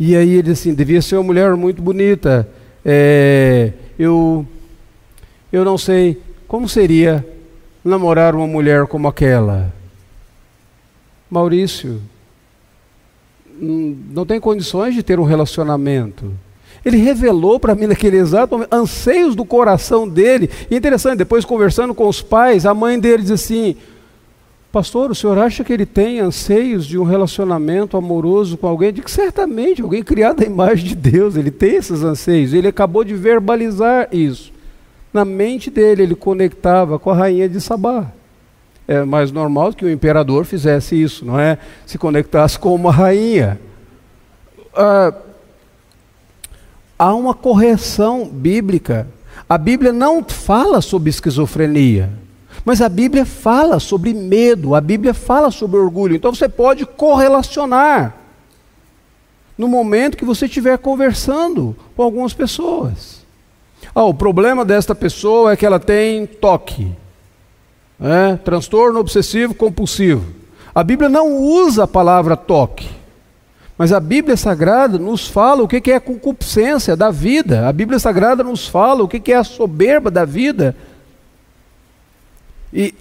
[0.00, 2.48] E aí ele assim, devia ser uma mulher muito bonita.
[2.82, 4.46] É, eu,
[5.52, 6.18] Eu não sei
[6.48, 7.22] como seria
[7.84, 9.70] namorar uma mulher como aquela.
[11.30, 12.00] Maurício,
[13.60, 16.32] não tem condições de ter um relacionamento.
[16.86, 20.48] Ele revelou para mim naquele exato momento anseios do coração dele.
[20.70, 23.74] E interessante, depois conversando com os pais, a mãe dele diz assim:
[24.70, 28.92] Pastor, o senhor acha que ele tem anseios de um relacionamento amoroso com alguém?
[28.92, 32.52] Digo, certamente, alguém criado à imagem de Deus, ele tem esses anseios.
[32.52, 34.52] Ele acabou de verbalizar isso.
[35.12, 38.12] Na mente dele, ele conectava com a rainha de Sabá.
[38.86, 41.58] É mais normal que o imperador fizesse isso, não é?
[41.84, 43.58] Se conectasse com uma rainha.
[44.72, 45.12] Ah,
[46.98, 49.06] há uma correção bíblica.
[49.48, 52.10] A Bíblia não fala sobre esquizofrenia,
[52.64, 56.16] mas a Bíblia fala sobre medo, a Bíblia fala sobre orgulho.
[56.16, 58.14] Então você pode correlacionar
[59.56, 63.24] no momento que você estiver conversando com algumas pessoas.
[63.94, 66.92] Ah, o problema desta pessoa é que ela tem toque,
[68.00, 70.24] é, transtorno obsessivo compulsivo.
[70.74, 72.88] A Bíblia não usa a palavra toque.
[73.78, 77.68] Mas a Bíblia Sagrada nos fala o que é a concupiscência da vida.
[77.68, 80.74] A Bíblia Sagrada nos fala o que é a soberba da vida.
[82.72, 82.94] E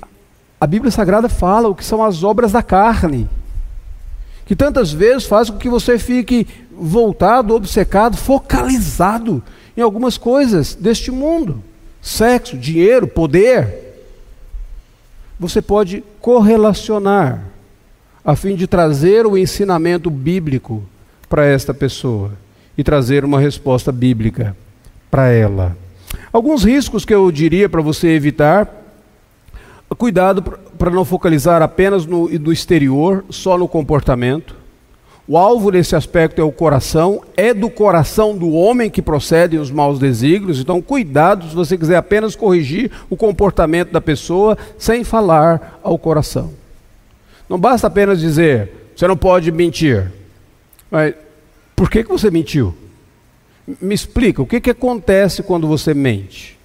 [0.60, 3.30] a Bíblia Sagrada fala o que são as obras da carne.
[4.46, 9.42] Que tantas vezes faz com que você fique voltado, obcecado, focalizado
[9.78, 11.64] em algumas coisas deste mundo:
[12.02, 13.84] sexo, dinheiro, poder.
[15.40, 17.55] Você pode correlacionar
[18.26, 20.84] a fim de trazer o ensinamento bíblico
[21.30, 22.32] para esta pessoa
[22.76, 24.58] e trazer uma resposta bíblica
[25.12, 25.78] para ela.
[26.34, 28.68] Alguns riscos que eu diria para você evitar:
[29.98, 34.56] cuidado para não focalizar apenas no, no exterior, só no comportamento.
[35.28, 39.72] O alvo nesse aspecto é o coração, é do coração do homem que procedem os
[39.72, 45.80] maus desígnios, então cuidado se você quiser apenas corrigir o comportamento da pessoa sem falar
[45.82, 46.65] ao coração.
[47.50, 50.12] Não basta apenas dizer, você não pode mentir.
[50.90, 51.14] Mas
[51.76, 52.76] por que, que você mentiu?
[53.82, 56.58] Me explica, o que, que acontece quando você mente?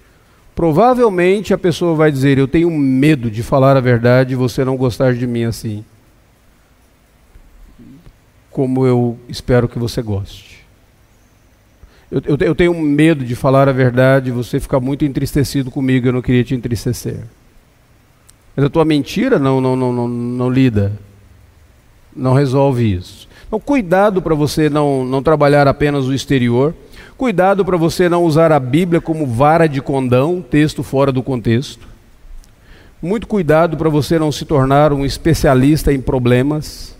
[0.55, 4.77] Provavelmente a pessoa vai dizer, eu tenho medo de falar a verdade e você não
[4.77, 5.83] gostar de mim assim.
[8.49, 10.65] Como eu espero que você goste.
[12.11, 16.07] Eu, eu, eu tenho medo de falar a verdade e você ficar muito entristecido comigo,
[16.07, 17.23] eu não queria te entristecer.
[18.55, 20.91] Mas a tua mentira não, não, não, não, não lida,
[22.15, 23.27] não resolve isso.
[23.47, 26.73] Então, cuidado para você não, não trabalhar apenas o exterior.
[27.17, 31.87] Cuidado para você não usar a Bíblia como vara de condão, texto fora do contexto.
[33.01, 36.95] Muito cuidado para você não se tornar um especialista em problemas.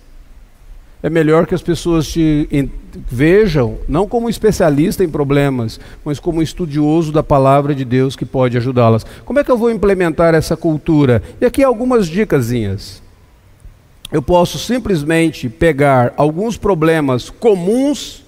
[1.03, 2.47] É melhor que as pessoas te
[3.09, 8.55] vejam não como especialista em problemas, mas como estudioso da palavra de Deus que pode
[8.55, 9.05] ajudá-las.
[9.25, 11.23] Como é que eu vou implementar essa cultura?
[11.39, 13.01] E aqui algumas dicasinhas.
[14.11, 18.23] Eu posso simplesmente pegar alguns problemas comuns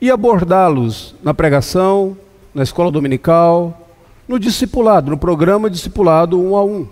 [0.00, 2.16] e abordá-los na pregação,
[2.54, 3.88] na escola dominical,
[4.28, 6.86] no discipulado, no programa discipulado um a um.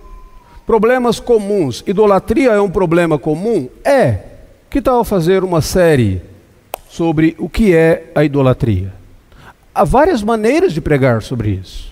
[0.66, 1.84] Problemas comuns.
[1.86, 3.68] Idolatria é um problema comum?
[3.84, 4.37] É.
[4.70, 6.20] Que tal fazer uma série
[6.90, 8.92] sobre o que é a idolatria?
[9.74, 11.88] Há várias maneiras de pregar sobre isso.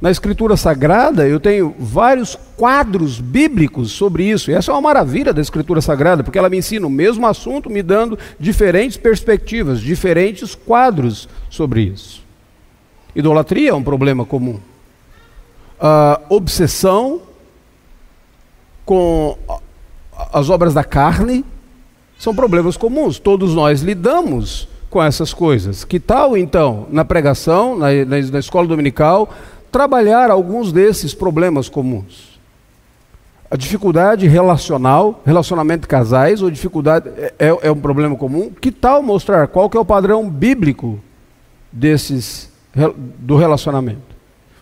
[0.00, 4.50] Na Escritura Sagrada, eu tenho vários quadros bíblicos sobre isso.
[4.50, 7.70] E essa é uma maravilha da Escritura Sagrada, porque ela me ensina o mesmo assunto,
[7.70, 12.22] me dando diferentes perspectivas, diferentes quadros sobre isso.
[13.14, 14.58] Idolatria é um problema comum.
[15.80, 17.22] A obsessão
[18.84, 19.38] com
[20.34, 21.44] as obras da carne
[22.18, 25.84] são problemas comuns, todos nós lidamos com essas coisas.
[25.84, 29.32] Que tal então, na pregação, na, na, na escola dominical,
[29.70, 32.34] trabalhar alguns desses problemas comuns?
[33.48, 37.08] A dificuldade relacional, relacionamento de casais, ou dificuldade
[37.38, 38.50] é, é, um problema comum.
[38.50, 40.98] Que tal mostrar qual que é o padrão bíblico
[41.70, 42.50] desses
[43.20, 44.13] do relacionamento?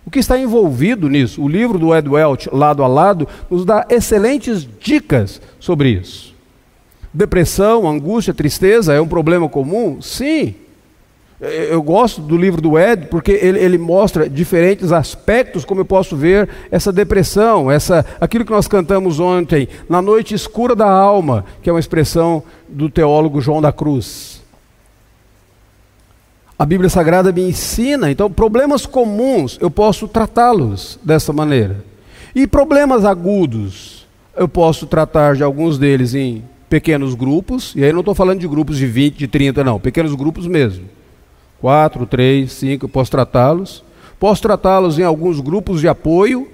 [0.04, 1.42] O que está envolvido nisso?
[1.42, 6.34] O livro do Ed Welch, lado a lado, nos dá excelentes dicas sobre isso.
[7.14, 10.00] Depressão, angústia, tristeza é um problema comum?
[10.00, 10.54] Sim.
[11.40, 16.16] Eu gosto do livro do Ed porque ele, ele, mostra diferentes aspectos como eu posso
[16.16, 21.68] ver essa depressão, essa aquilo que nós cantamos ontem, na noite escura da alma, que
[21.68, 24.31] é uma expressão do teólogo João da Cruz.
[26.62, 31.84] A Bíblia Sagrada me ensina, então, problemas comuns eu posso tratá-los dessa maneira.
[32.36, 34.06] E problemas agudos,
[34.36, 38.46] eu posso tratar de alguns deles em pequenos grupos, e aí não estou falando de
[38.46, 40.84] grupos de 20, de 30, não, pequenos grupos mesmo.
[41.60, 43.82] Quatro, três, cinco, eu posso tratá-los.
[44.20, 46.46] Posso tratá-los em alguns grupos de apoio,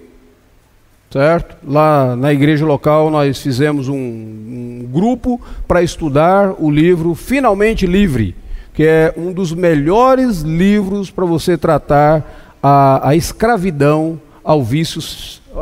[1.11, 1.55] certo?
[1.63, 8.35] Lá na igreja local nós fizemos um, um grupo para estudar o livro Finalmente Livre,
[8.79, 15.01] que é um dos melhores livros para você tratar a, a escravidão ao vício,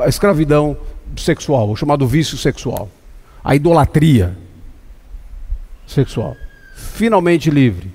[0.04, 0.76] a escravidão
[1.16, 2.90] sexual, o chamado vício sexual,
[3.42, 4.36] a idolatria
[5.86, 6.36] sexual.
[6.76, 7.90] Finalmente livre.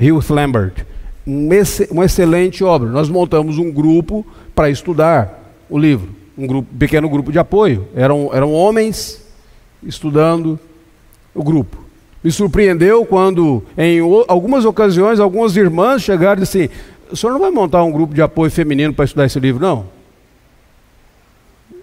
[0.00, 0.86] Ruth Lambert.
[1.26, 2.88] Um ex uma excelente obra.
[2.88, 6.14] Nós montamos um grupo para estudar o livro.
[6.38, 7.88] Um grupo, pequeno grupo de apoio.
[7.96, 9.26] Eram, eram homens
[9.82, 10.56] estudando
[11.34, 11.82] o grupo.
[12.22, 16.74] Me surpreendeu quando, em algumas ocasiões, algumas irmãs chegaram e disseram assim:
[17.10, 19.86] o senhor não vai montar um grupo de apoio feminino para estudar esse livro, não?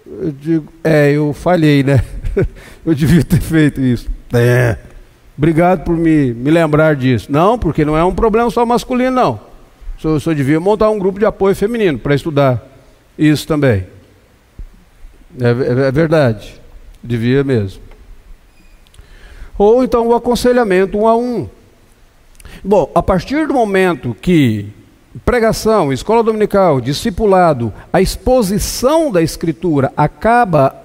[0.06, 2.02] Eu digo, é, eu falhei, né?
[2.84, 4.08] eu devia ter feito isso.
[4.32, 4.76] É.
[5.38, 7.30] Obrigado por me, me lembrar disso.
[7.30, 9.40] Não, porque não é um problema só masculino, não.
[10.02, 12.62] O senhor, devia montar um grupo de apoio feminino para estudar
[13.18, 13.86] isso também.
[15.40, 16.60] É, é, é verdade.
[17.02, 17.80] Devia mesmo.
[19.60, 21.46] Ou então o aconselhamento um a um.
[22.64, 24.70] Bom, a partir do momento que
[25.22, 30.82] pregação, escola dominical, discipulado, a exposição da Escritura acaba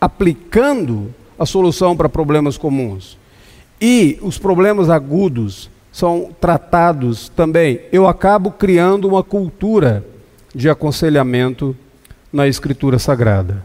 [0.00, 3.18] aplicando a solução para problemas comuns
[3.80, 10.06] e os problemas agudos são tratados também, eu acabo criando uma cultura
[10.54, 11.76] de aconselhamento
[12.32, 13.64] na Escritura Sagrada.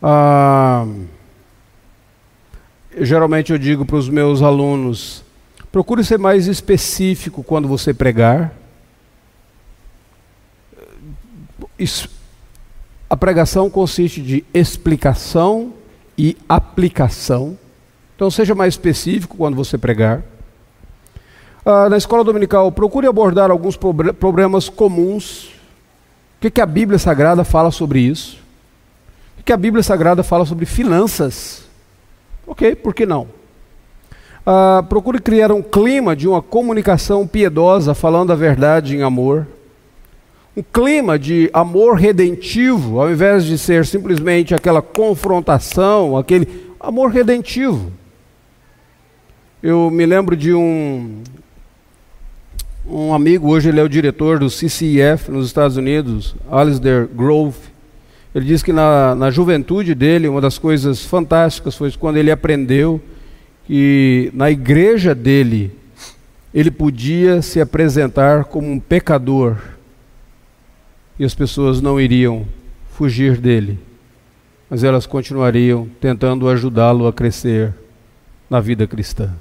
[0.00, 0.86] Ah,
[2.96, 5.22] geralmente eu digo para os meus alunos:
[5.70, 8.52] procure ser mais específico quando você pregar
[13.08, 15.74] a pregação consiste de explicação
[16.16, 17.58] e aplicação.
[18.14, 20.22] Então, seja mais específico quando você pregar.
[21.64, 25.48] Ah, na escola dominical, procure abordar alguns problemas comuns.
[26.36, 28.38] O que, que a Bíblia Sagrada fala sobre isso?
[29.34, 31.65] O que, que a Bíblia Sagrada fala sobre finanças?
[32.46, 33.28] Ok, por que não?
[34.44, 39.46] Ah, procure criar um clima de uma comunicação piedosa, falando a verdade em amor
[40.56, 46.48] um clima de amor redentivo, ao invés de ser simplesmente aquela confrontação, aquele
[46.80, 47.92] amor redentivo.
[49.62, 51.22] Eu me lembro de um,
[52.88, 57.75] um amigo, hoje ele é o diretor do CCEF nos Estados Unidos, Alistair Grove.
[58.36, 63.00] Ele diz que na, na juventude dele, uma das coisas fantásticas foi quando ele aprendeu
[63.64, 65.72] que na igreja dele
[66.52, 69.56] ele podia se apresentar como um pecador
[71.18, 72.44] e as pessoas não iriam
[72.90, 73.78] fugir dele,
[74.68, 77.72] mas elas continuariam tentando ajudá-lo a crescer
[78.50, 79.32] na vida cristã.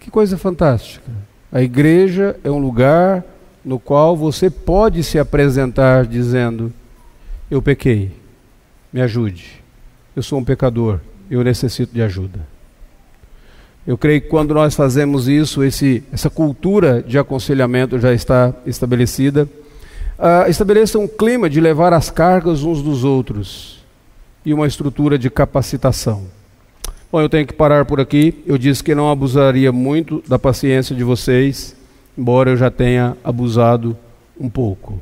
[0.00, 1.12] Que coisa fantástica!
[1.52, 3.22] A igreja é um lugar
[3.64, 6.72] no qual você pode se apresentar dizendo:
[7.50, 8.10] Eu pequei,
[8.92, 9.62] me ajude,
[10.14, 12.40] eu sou um pecador, eu necessito de ajuda.
[13.86, 19.48] Eu creio que quando nós fazemos isso, esse, essa cultura de aconselhamento já está estabelecida
[20.18, 23.78] uh, estabeleça um clima de levar as cargas uns dos outros
[24.44, 26.24] e uma estrutura de capacitação.
[27.10, 28.42] Bom, eu tenho que parar por aqui.
[28.46, 31.74] Eu disse que não abusaria muito da paciência de vocês,
[32.16, 33.96] embora eu já tenha abusado
[34.38, 35.00] um pouco.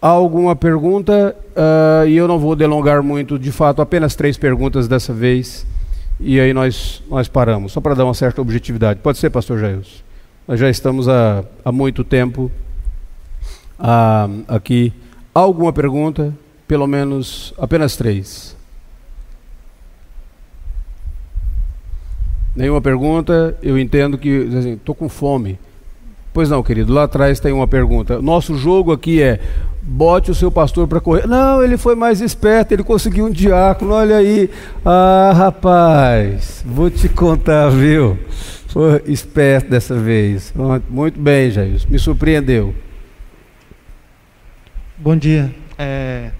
[0.00, 1.36] Alguma pergunta?
[1.50, 5.66] Uh, e eu não vou delongar muito, de fato, apenas três perguntas dessa vez.
[6.20, 9.00] E aí nós, nós paramos, só para dar uma certa objetividade.
[9.00, 9.80] Pode ser, pastor Jair?
[10.46, 12.50] Nós já estamos há, há muito tempo
[14.48, 14.92] aqui
[15.34, 16.32] alguma pergunta?
[16.66, 18.56] Pelo menos apenas três.
[22.54, 23.56] Nenhuma pergunta?
[23.62, 25.58] Eu entendo que estou assim, com fome.
[26.32, 28.20] Pois não, querido, lá atrás tem uma pergunta.
[28.20, 29.40] Nosso jogo aqui é
[29.86, 31.26] bote o seu pastor para correr.
[31.26, 34.50] Não, ele foi mais esperto, ele conseguiu um diácono, olha aí.
[34.84, 38.18] Ah, rapaz, vou te contar, viu?
[38.68, 40.52] Foi esperto dessa vez.
[40.90, 42.74] Muito bem, Jair, me surpreendeu.
[44.98, 45.54] Bom dia.
[45.78, 46.30] É,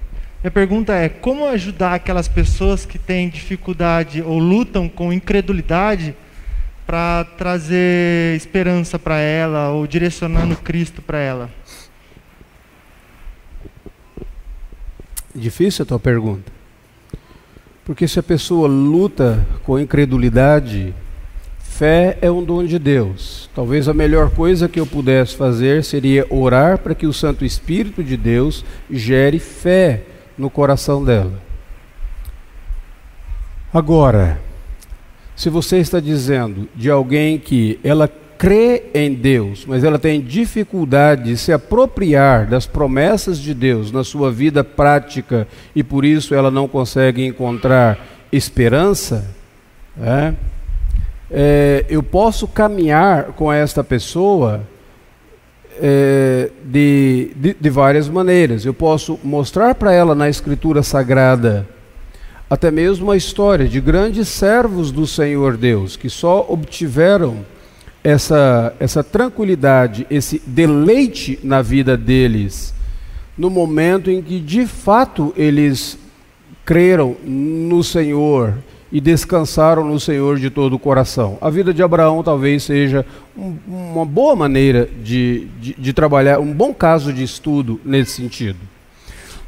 [0.43, 6.14] minha pergunta é: como ajudar aquelas pessoas que têm dificuldade ou lutam com incredulidade
[6.86, 11.51] para trazer esperança para ela ou direcionando Cristo para ela?
[15.36, 16.50] Difícil a tua pergunta.
[17.84, 20.94] Porque se a pessoa luta com incredulidade,
[21.76, 23.50] Fé é um dom de Deus.
[23.54, 28.02] Talvez a melhor coisa que eu pudesse fazer seria orar para que o Santo Espírito
[28.02, 30.04] de Deus gere fé
[30.38, 31.38] no coração dela.
[33.70, 34.40] Agora,
[35.34, 41.24] se você está dizendo de alguém que ela crê em Deus, mas ela tem dificuldade
[41.24, 46.50] de se apropriar das promessas de Deus na sua vida prática e por isso ela
[46.50, 47.98] não consegue encontrar
[48.32, 49.24] esperança,
[50.00, 50.34] é,
[51.30, 54.62] é, eu posso caminhar com esta pessoa
[55.80, 58.64] é, de, de, de várias maneiras.
[58.64, 61.66] Eu posso mostrar para ela na Escritura Sagrada
[62.48, 67.44] até mesmo a história de grandes servos do Senhor Deus que só obtiveram
[68.06, 72.72] essa, essa tranquilidade, esse deleite na vida deles,
[73.36, 75.98] no momento em que de fato eles
[76.64, 78.54] creram no Senhor
[78.92, 81.36] e descansaram no Senhor de todo o coração.
[81.40, 83.04] A vida de Abraão talvez seja
[83.36, 88.58] um, uma boa maneira de, de, de trabalhar, um bom caso de estudo nesse sentido.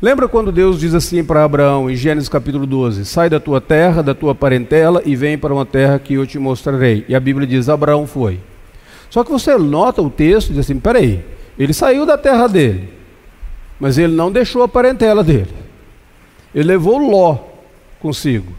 [0.03, 4.03] Lembra quando Deus diz assim para Abraão, em Gênesis capítulo 12: Sai da tua terra,
[4.03, 7.05] da tua parentela e vem para uma terra que eu te mostrarei.
[7.09, 8.41] E a Bíblia diz: Abraão foi.
[9.11, 11.25] Só que você nota o texto e diz assim: peraí,
[11.59, 12.93] ele saiu da terra dele,
[13.79, 15.55] mas ele não deixou a parentela dele.
[16.55, 17.39] Ele levou Ló
[18.01, 18.53] consigo.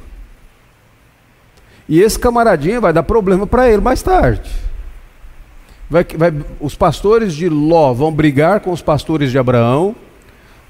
[1.88, 4.50] E esse camaradinho vai dar problema para ele mais tarde.
[5.90, 9.96] Vai, vai, os pastores de Ló vão brigar com os pastores de Abraão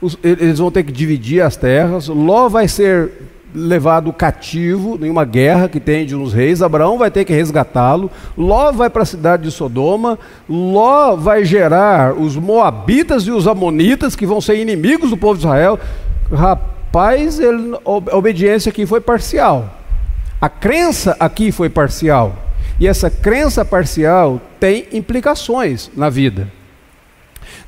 [0.01, 2.07] os, eles vão ter que dividir as terras.
[2.07, 3.11] Ló vai ser
[3.53, 6.61] levado cativo em uma guerra que tem de uns reis.
[6.61, 8.11] Abraão vai ter que resgatá-lo.
[8.37, 10.19] Ló vai para a cidade de Sodoma.
[10.47, 15.45] Ló vai gerar os moabitas e os amonitas que vão ser inimigos do povo de
[15.45, 15.79] Israel.
[16.31, 19.75] Rapaz, ele, a obediência aqui foi parcial.
[20.39, 22.35] A crença aqui foi parcial.
[22.79, 26.58] E essa crença parcial tem implicações na vida.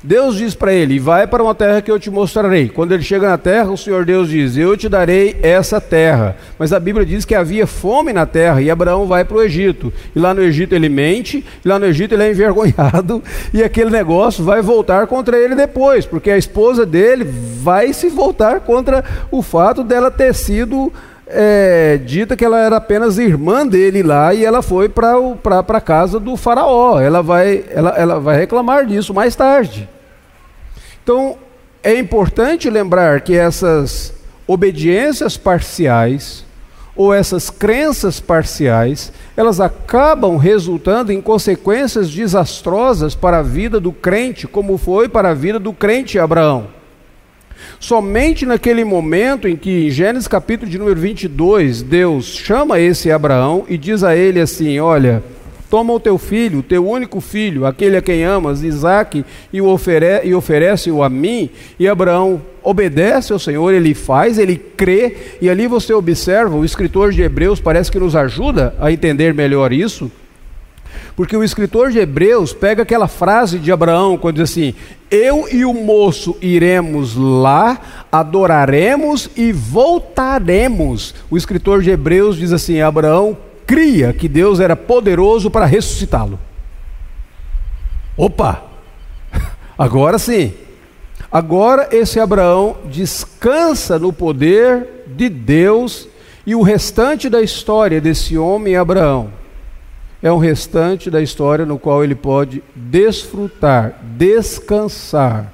[0.02, 2.68] Deus diz para ele: Vai para uma terra que eu te mostrarei.
[2.68, 6.36] Quando ele chega na terra, o Senhor Deus diz: Eu te darei essa terra.
[6.58, 9.92] Mas a Bíblia diz que havia fome na terra e Abraão vai para o Egito.
[10.14, 13.22] E lá no Egito ele mente, e lá no Egito ele é envergonhado,
[13.54, 18.60] e aquele negócio vai voltar contra ele depois, porque a esposa dele vai se voltar
[18.60, 20.92] contra o fato dela ter sido.
[21.34, 26.20] É, dita que ela era apenas irmã dele lá e ela foi para a casa
[26.20, 27.00] do faraó.
[27.00, 29.88] Ela vai, ela, ela vai reclamar disso mais tarde.
[31.02, 31.36] Então,
[31.82, 34.14] é importante lembrar que essas
[34.46, 36.44] obediências parciais
[36.94, 44.46] ou essas crenças parciais, elas acabam resultando em consequências desastrosas para a vida do crente,
[44.46, 46.81] como foi para a vida do crente Abraão.
[47.78, 53.64] Somente naquele momento em que, em Gênesis capítulo de número 22, Deus chama esse Abraão
[53.68, 55.22] e diz a ele assim: Olha,
[55.72, 59.68] Toma o teu filho, o teu único filho, aquele a quem amas, Isaque, e, o
[59.68, 61.48] ofere e oferece-o a mim.
[61.78, 67.10] E Abraão obedece ao Senhor, ele faz, ele crê, e ali você observa, o escritor
[67.10, 70.12] de Hebreus parece que nos ajuda a entender melhor isso.
[71.14, 74.74] Porque o escritor de Hebreus pega aquela frase de Abraão quando diz assim:
[75.10, 77.78] Eu e o moço iremos lá,
[78.10, 81.14] adoraremos e voltaremos.
[81.30, 83.36] O escritor de Hebreus diz assim: Abraão
[83.66, 86.38] cria que Deus era poderoso para ressuscitá-lo.
[88.16, 88.62] Opa!
[89.76, 90.54] Agora sim.
[91.30, 96.08] Agora esse Abraão descansa no poder de Deus
[96.46, 99.41] e o restante da história desse homem Abraão
[100.22, 105.52] é um restante da história no qual ele pode desfrutar, descansar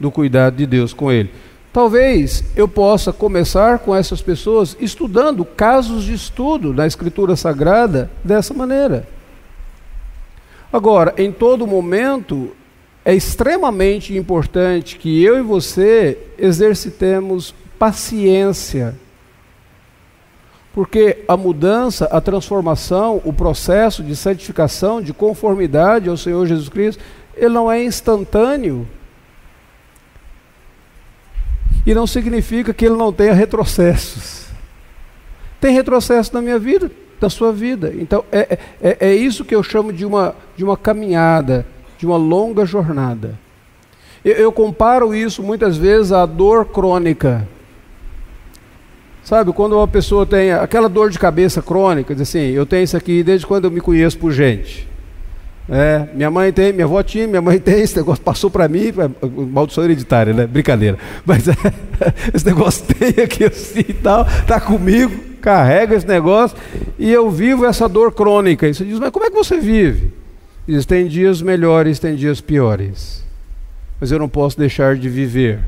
[0.00, 1.30] do cuidado de Deus com ele.
[1.72, 8.54] Talvez eu possa começar com essas pessoas estudando casos de estudo na Escritura Sagrada dessa
[8.54, 9.06] maneira.
[10.72, 12.50] Agora, em todo momento,
[13.04, 18.94] é extremamente importante que eu e você exercitemos paciência.
[20.72, 27.02] Porque a mudança, a transformação, o processo de santificação, de conformidade ao Senhor Jesus Cristo,
[27.36, 28.86] ele não é instantâneo.
[31.86, 34.46] E não significa que ele não tenha retrocessos.
[35.60, 36.90] Tem retrocesso na minha vida,
[37.20, 37.92] na sua vida.
[37.98, 41.66] Então, é, é, é isso que eu chamo de uma, de uma caminhada,
[41.96, 43.38] de uma longa jornada.
[44.24, 47.48] Eu, eu comparo isso muitas vezes à dor crônica.
[49.28, 52.96] Sabe, quando uma pessoa tem aquela dor de cabeça crônica, diz assim, eu tenho isso
[52.96, 54.88] aqui desde quando eu me conheço por gente.
[55.68, 58.86] É, minha mãe tem, minha avó tinha, minha mãe tem, esse negócio passou para mim,
[58.88, 60.46] é, maldição hereditária, né?
[60.46, 60.96] Brincadeira.
[61.26, 61.52] Mas é,
[62.32, 66.56] esse negócio tem aqui assim e tal, tá comigo, carrega esse negócio,
[66.98, 68.66] e eu vivo essa dor crônica.
[68.66, 70.10] E você diz, mas como é que você vive?
[70.66, 73.22] Diz, tem dias melhores, tem dias piores.
[74.00, 75.60] Mas eu não posso deixar de viver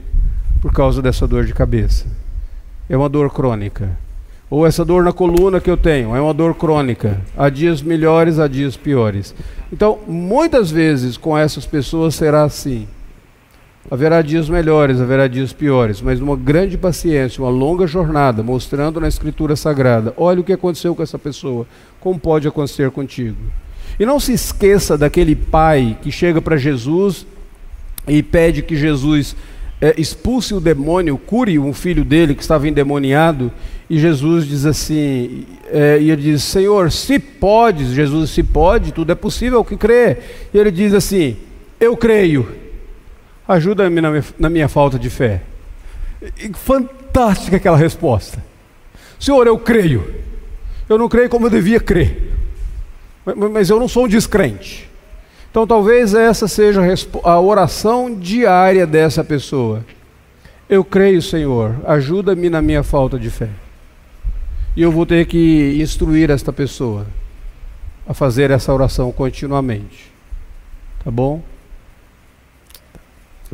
[0.63, 2.07] por causa dessa dor de cabeça.
[2.91, 3.97] É uma dor crônica.
[4.51, 7.21] Ou essa dor na coluna que eu tenho é uma dor crônica.
[7.39, 9.33] Há dias melhores, há dias piores.
[9.73, 12.89] Então, muitas vezes com essas pessoas será assim.
[13.89, 19.07] Haverá dias melhores, haverá dias piores, mas uma grande paciência, uma longa jornada, mostrando na
[19.07, 21.67] Escritura Sagrada: olha o que aconteceu com essa pessoa,
[22.01, 23.39] como pode acontecer contigo.
[24.01, 27.25] E não se esqueça daquele pai que chega para Jesus
[28.09, 29.37] e pede que Jesus
[29.81, 33.51] é, expulse o demônio, cure um filho dele que estava endemoniado,
[33.89, 39.11] e Jesus diz assim, é, e ele diz, Senhor, se pode, Jesus, se pode, tudo
[39.11, 40.19] é possível que crê.
[40.53, 41.37] E ele diz assim,
[41.81, 42.47] eu creio,
[43.49, 45.43] ajuda-me na, na minha, falta de fé.
[46.39, 48.45] E, fantástica aquela resposta.
[49.19, 50.15] Senhor, eu creio.
[50.89, 52.33] Eu não creio como eu devia crer.
[53.25, 54.90] Mas, mas eu não sou um descrente.
[55.51, 56.81] Então talvez essa seja
[57.25, 59.85] a oração diária dessa pessoa.
[60.69, 63.49] Eu creio, Senhor, ajuda-me na minha falta de fé.
[64.77, 67.05] E eu vou ter que instruir esta pessoa
[68.07, 70.13] a fazer essa oração continuamente.
[71.03, 71.43] Tá bom?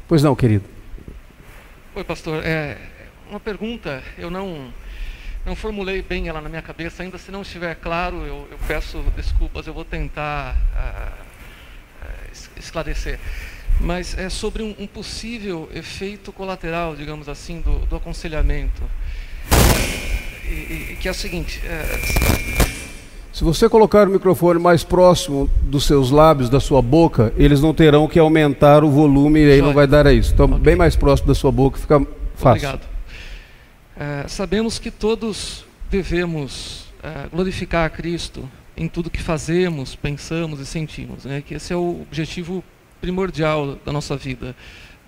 [0.06, 0.64] Pois não, querido.
[1.94, 2.44] Oi, pastor.
[2.44, 2.76] É
[3.30, 4.70] uma pergunta, eu não
[5.46, 7.16] não formulei bem ela na minha cabeça ainda.
[7.16, 9.66] Se não estiver claro, eu, eu peço desculpas.
[9.66, 11.25] Eu vou tentar uh,
[12.58, 13.18] esclarecer.
[13.80, 18.82] Mas é sobre um, um possível efeito colateral, digamos assim, do, do aconselhamento.
[20.44, 21.60] E, e, que é o seguinte.
[21.64, 22.76] É...
[23.32, 27.74] Se você colocar o microfone mais próximo dos seus lábios, da sua boca, eles não
[27.74, 30.32] terão que aumentar o volume e aí não vai dar a isso.
[30.32, 30.58] Então, okay.
[30.58, 31.98] bem mais próximo da sua boca fica
[32.34, 32.68] fácil.
[32.68, 32.88] Obrigado.
[33.98, 40.66] É, sabemos que todos devemos é, glorificar a Cristo em tudo que fazemos, pensamos e
[40.66, 41.24] sentimos.
[41.24, 41.42] Né?
[41.46, 42.62] Que esse é o objetivo
[43.00, 44.54] primordial da nossa vida.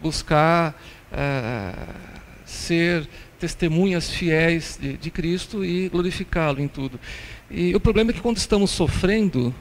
[0.00, 0.80] Buscar
[1.12, 1.74] é,
[2.46, 3.06] ser
[3.38, 6.98] testemunhas fiéis de, de Cristo e glorificá-lo em tudo.
[7.50, 9.54] E o problema é que quando estamos sofrendo,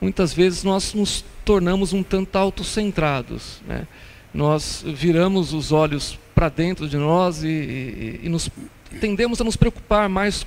[0.00, 3.60] muitas vezes nós nos tornamos um tanto autocentrados.
[3.66, 3.86] Né?
[4.32, 8.48] Nós viramos os olhos para dentro de nós e, e, e nos,
[9.00, 10.46] tendemos a nos preocupar mais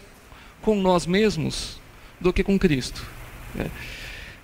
[0.61, 1.82] com nós mesmos
[2.23, 3.05] do que com Cristo.
[3.53, 3.67] Né?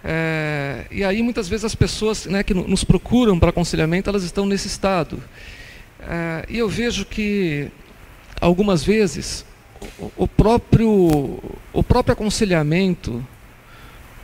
[0.03, 4.45] É, e aí muitas vezes as pessoas né, que nos procuram para aconselhamento, elas estão
[4.45, 5.21] nesse estado.
[6.01, 7.69] É, e eu vejo que
[8.39, 9.45] algumas vezes
[10.17, 11.39] o, próprio,
[11.73, 13.25] o próprio aconselhamento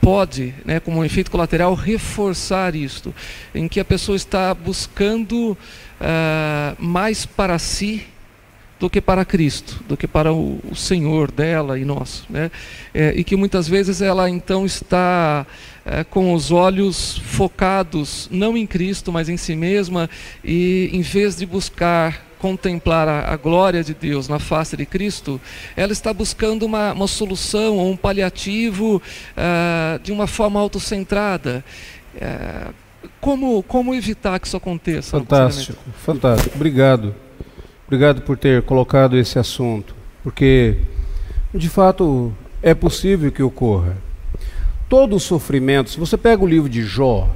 [0.00, 3.14] pode, né, como um efeito colateral, reforçar isto,
[3.54, 5.56] em que a pessoa está buscando uh,
[6.78, 8.06] mais para si
[8.78, 12.24] do que para Cristo, do que para o, o Senhor dela e nós.
[12.28, 12.50] Né?
[12.92, 15.46] É, e que muitas vezes ela então está
[15.84, 20.10] é, com os olhos focados não em Cristo, mas em si mesma,
[20.44, 25.40] e em vez de buscar contemplar a, a glória de Deus na face de Cristo,
[25.74, 31.64] ela está buscando uma, uma solução ou um paliativo uh, de uma forma autocentrada.
[32.14, 32.74] Uh,
[33.20, 35.18] como, como evitar que isso aconteça?
[35.18, 36.54] Fantástico, fantástico.
[36.54, 37.14] Obrigado.
[37.86, 40.76] Obrigado por ter colocado esse assunto, porque
[41.54, 43.96] de fato é possível que ocorra.
[44.88, 47.30] Todo sofrimento, se você pega o livro de Jó,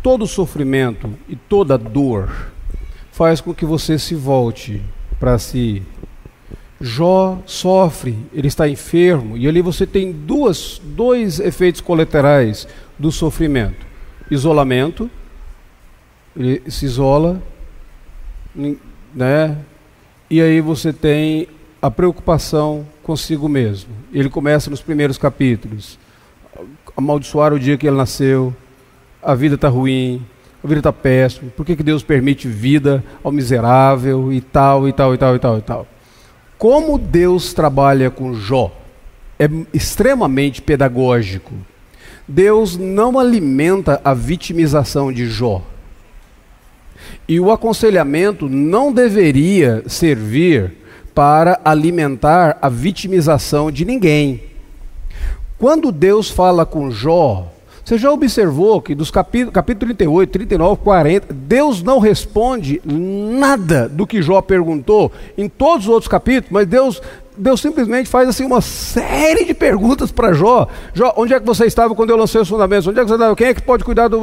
[0.00, 2.52] todo sofrimento e toda dor
[3.10, 4.80] faz com que você se volte
[5.18, 5.82] para si.
[6.80, 12.68] Jó sofre, ele está enfermo, e ali você tem duas, dois efeitos colaterais
[12.98, 13.84] do sofrimento:
[14.30, 15.10] isolamento,
[16.36, 17.42] ele se isola,
[19.14, 19.58] né?
[20.32, 21.46] E aí você tem
[21.82, 23.90] a preocupação consigo mesmo.
[24.14, 25.98] Ele começa nos primeiros capítulos.
[26.96, 28.56] Amaldiçoar o dia que ele nasceu,
[29.22, 30.24] a vida está ruim,
[30.64, 34.92] a vida está péssima, por que, que Deus permite vida ao miserável e tal, e
[34.94, 35.86] tal, e tal, e tal, e tal.
[36.56, 38.72] Como Deus trabalha com Jó
[39.38, 41.52] é extremamente pedagógico.
[42.26, 45.60] Deus não alimenta a vitimização de Jó.
[47.28, 50.72] E o aconselhamento não deveria servir
[51.14, 54.42] para alimentar a vitimização de ninguém.
[55.58, 57.52] Quando Deus fala com Jó,
[57.84, 64.06] você já observou que dos capítulos capítulo 38, 39, 40, Deus não responde nada do
[64.06, 67.02] que Jó perguntou em todos os outros capítulos, mas Deus,
[67.36, 70.68] Deus simplesmente faz assim uma série de perguntas para Jó.
[70.94, 72.86] Jó, onde é que você estava quando eu lancei os fundamentos?
[72.86, 73.34] Onde é que você estava?
[73.34, 74.20] Quem é que pode cuidar do.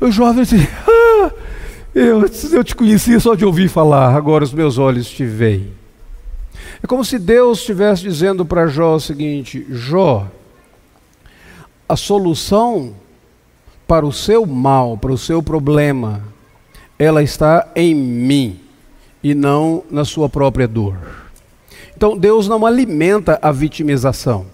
[0.00, 0.56] O Jó disse,
[0.88, 1.30] ah,
[1.96, 5.72] eu, eu te conhecia só de ouvir falar, agora os meus olhos te veem.
[6.82, 10.26] É como se Deus estivesse dizendo para Jó o seguinte: Jó,
[11.88, 12.94] a solução
[13.86, 16.22] para o seu mal, para o seu problema,
[16.98, 18.60] ela está em mim
[19.22, 20.98] e não na sua própria dor.
[21.96, 24.46] Então Deus não alimenta a vitimização.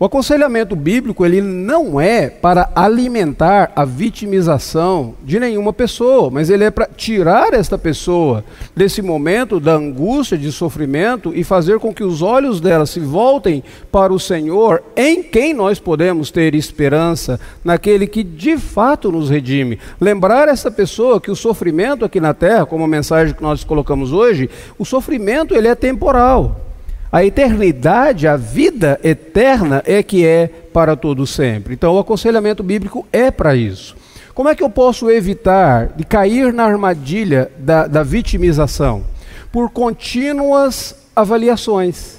[0.00, 6.62] O aconselhamento bíblico ele não é para alimentar a vitimização de nenhuma pessoa, mas ele
[6.62, 8.44] é para tirar esta pessoa
[8.76, 13.64] desse momento da angústia, de sofrimento e fazer com que os olhos dela se voltem
[13.90, 19.80] para o Senhor, em quem nós podemos ter esperança, naquele que de fato nos redime.
[20.00, 24.12] Lembrar essa pessoa que o sofrimento aqui na terra, como a mensagem que nós colocamos
[24.12, 24.48] hoje,
[24.78, 26.67] o sofrimento ele é temporal.
[27.10, 31.72] A eternidade, a vida eterna é que é para todo sempre.
[31.72, 33.96] Então, o aconselhamento bíblico é para isso.
[34.34, 39.04] Como é que eu posso evitar de cair na armadilha da, da vitimização?
[39.50, 42.18] Por contínuas avaliações.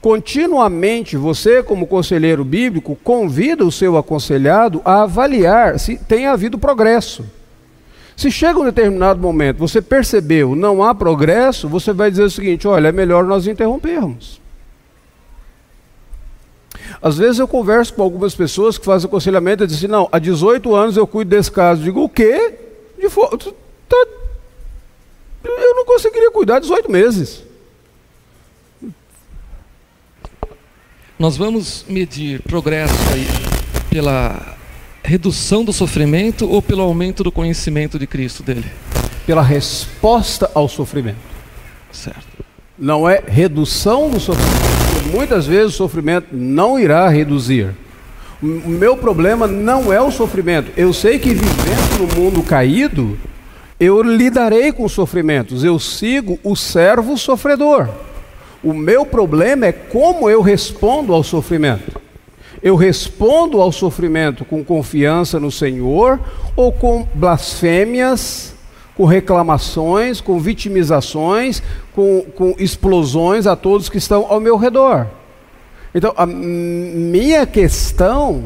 [0.00, 7.24] Continuamente, você, como conselheiro bíblico, convida o seu aconselhado a avaliar se tem havido progresso.
[8.16, 12.66] Se chega um determinado momento, você percebeu, não há progresso, você vai dizer o seguinte:
[12.66, 14.40] olha, é melhor nós interrompermos.
[17.02, 20.18] Às vezes eu converso com algumas pessoas que fazem aconselhamento e dizem assim, não, há
[20.18, 21.82] 18 anos eu cuido desse caso.
[21.82, 22.54] Digo, o quê?
[22.98, 23.08] De
[23.88, 24.06] tá...
[25.44, 27.42] Eu não conseguiria cuidar 18 meses.
[31.18, 33.26] Nós vamos medir progresso aí
[33.90, 34.55] pela
[35.06, 38.66] redução do sofrimento ou pelo aumento do conhecimento de Cristo dele?
[39.24, 41.16] Pela resposta ao sofrimento.
[41.92, 42.44] Certo.
[42.76, 45.08] Não é redução do sofrimento.
[45.12, 47.70] Muitas vezes o sofrimento não irá reduzir.
[48.42, 50.72] O meu problema não é o sofrimento.
[50.76, 53.16] Eu sei que vivendo no mundo caído,
[53.78, 55.62] eu lidarei com sofrimentos.
[55.62, 57.88] Eu sigo o servo sofredor.
[58.62, 62.05] O meu problema é como eu respondo ao sofrimento
[62.62, 66.20] eu respondo ao sofrimento com confiança no Senhor
[66.54, 68.54] ou com blasfêmias,
[68.94, 71.62] com reclamações, com vitimizações,
[71.94, 75.06] com, com explosões a todos que estão ao meu redor?
[75.94, 78.44] Então, a minha questão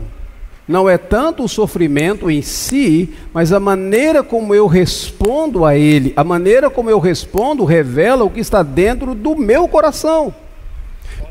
[0.71, 6.13] não é tanto o sofrimento em si, mas a maneira como eu respondo a ele,
[6.15, 10.33] a maneira como eu respondo revela o que está dentro do meu coração.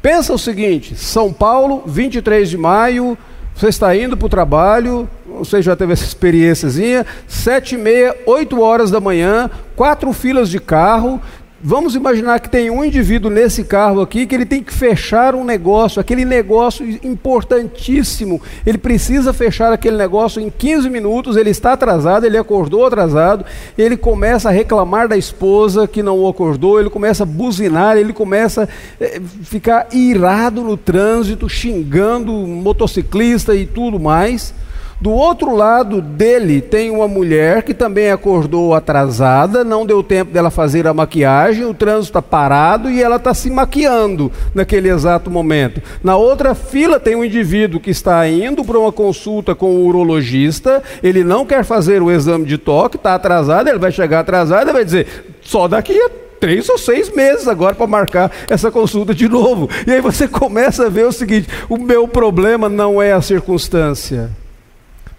[0.01, 3.17] Pensa o seguinte: São Paulo, 23 de maio,
[3.55, 8.61] você está indo para o trabalho, você já teve essa experiênciazinha, sete e meia, oito
[8.61, 11.21] horas da manhã, quatro filas de carro,
[11.61, 15.43] Vamos imaginar que tem um indivíduo nesse carro aqui que ele tem que fechar um
[15.43, 18.41] negócio, aquele negócio importantíssimo.
[18.65, 23.45] Ele precisa fechar aquele negócio em 15 minutos, ele está atrasado, ele acordou atrasado,
[23.77, 28.13] ele começa a reclamar da esposa que não o acordou, ele começa a buzinar, ele
[28.13, 34.53] começa a eh, ficar irado no trânsito, xingando motociclista e tudo mais.
[35.01, 40.49] Do outro lado dele tem uma mulher que também acordou atrasada, não deu tempo dela
[40.49, 45.81] fazer a maquiagem, o trânsito está parado e ela está se maquiando naquele exato momento.
[46.03, 50.83] Na outra fila tem um indivíduo que está indo para uma consulta com o urologista,
[51.01, 54.73] ele não quer fazer o exame de toque, está atrasado, ele vai chegar atrasado e
[54.73, 55.07] vai dizer,
[55.41, 56.09] só daqui a
[56.41, 59.69] três ou seis meses agora para marcar essa consulta de novo.
[59.87, 64.29] E aí você começa a ver o seguinte: o meu problema não é a circunstância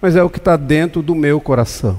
[0.00, 1.98] mas é o que está dentro do meu coração.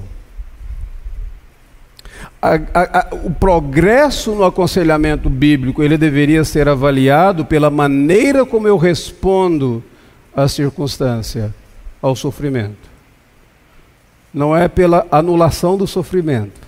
[2.42, 8.68] A, a, a, o progresso no aconselhamento bíblico ele deveria ser avaliado pela maneira como
[8.68, 9.84] eu respondo
[10.36, 11.54] à circunstância,
[12.02, 12.90] ao sofrimento.
[14.34, 16.60] Não é pela anulação do sofrimento,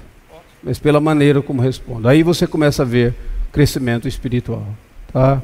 [0.61, 2.07] mas pela maneira como respondo.
[2.07, 3.15] Aí você começa a ver
[3.51, 4.67] crescimento espiritual,
[5.11, 5.41] tá?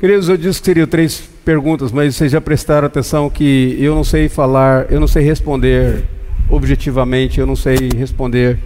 [0.00, 4.02] Queridos, eu disse que seriam três perguntas, mas vocês já prestaram atenção que eu não
[4.02, 6.04] sei falar, eu não sei responder
[6.48, 8.58] objetivamente, eu não sei responder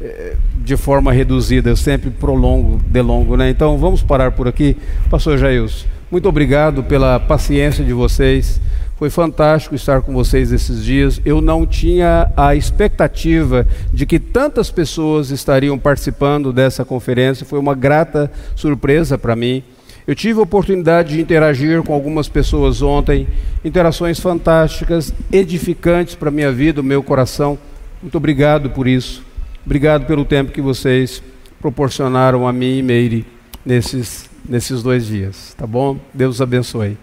[0.00, 0.34] eh,
[0.64, 3.50] de forma reduzida, eu sempre prolongo, delongo, né?
[3.50, 4.78] Então vamos parar por aqui.
[5.10, 8.58] Pastor Jails, muito obrigado pela paciência de vocês.
[8.96, 11.20] Foi fantástico estar com vocês esses dias.
[11.22, 17.44] Eu não tinha a expectativa de que tantas pessoas estariam participando dessa conferência.
[17.44, 19.62] Foi uma grata surpresa para mim.
[20.08, 23.28] Eu tive a oportunidade de interagir com algumas pessoas ontem,
[23.62, 27.58] interações fantásticas, edificantes para a minha vida, o meu coração.
[28.00, 29.22] Muito obrigado por isso.
[29.66, 31.22] Obrigado pelo tempo que vocês
[31.60, 33.26] proporcionaram a mim e Meire
[33.66, 35.52] nesses, nesses dois dias.
[35.52, 35.98] Tá bom?
[36.14, 36.96] Deus abençoe.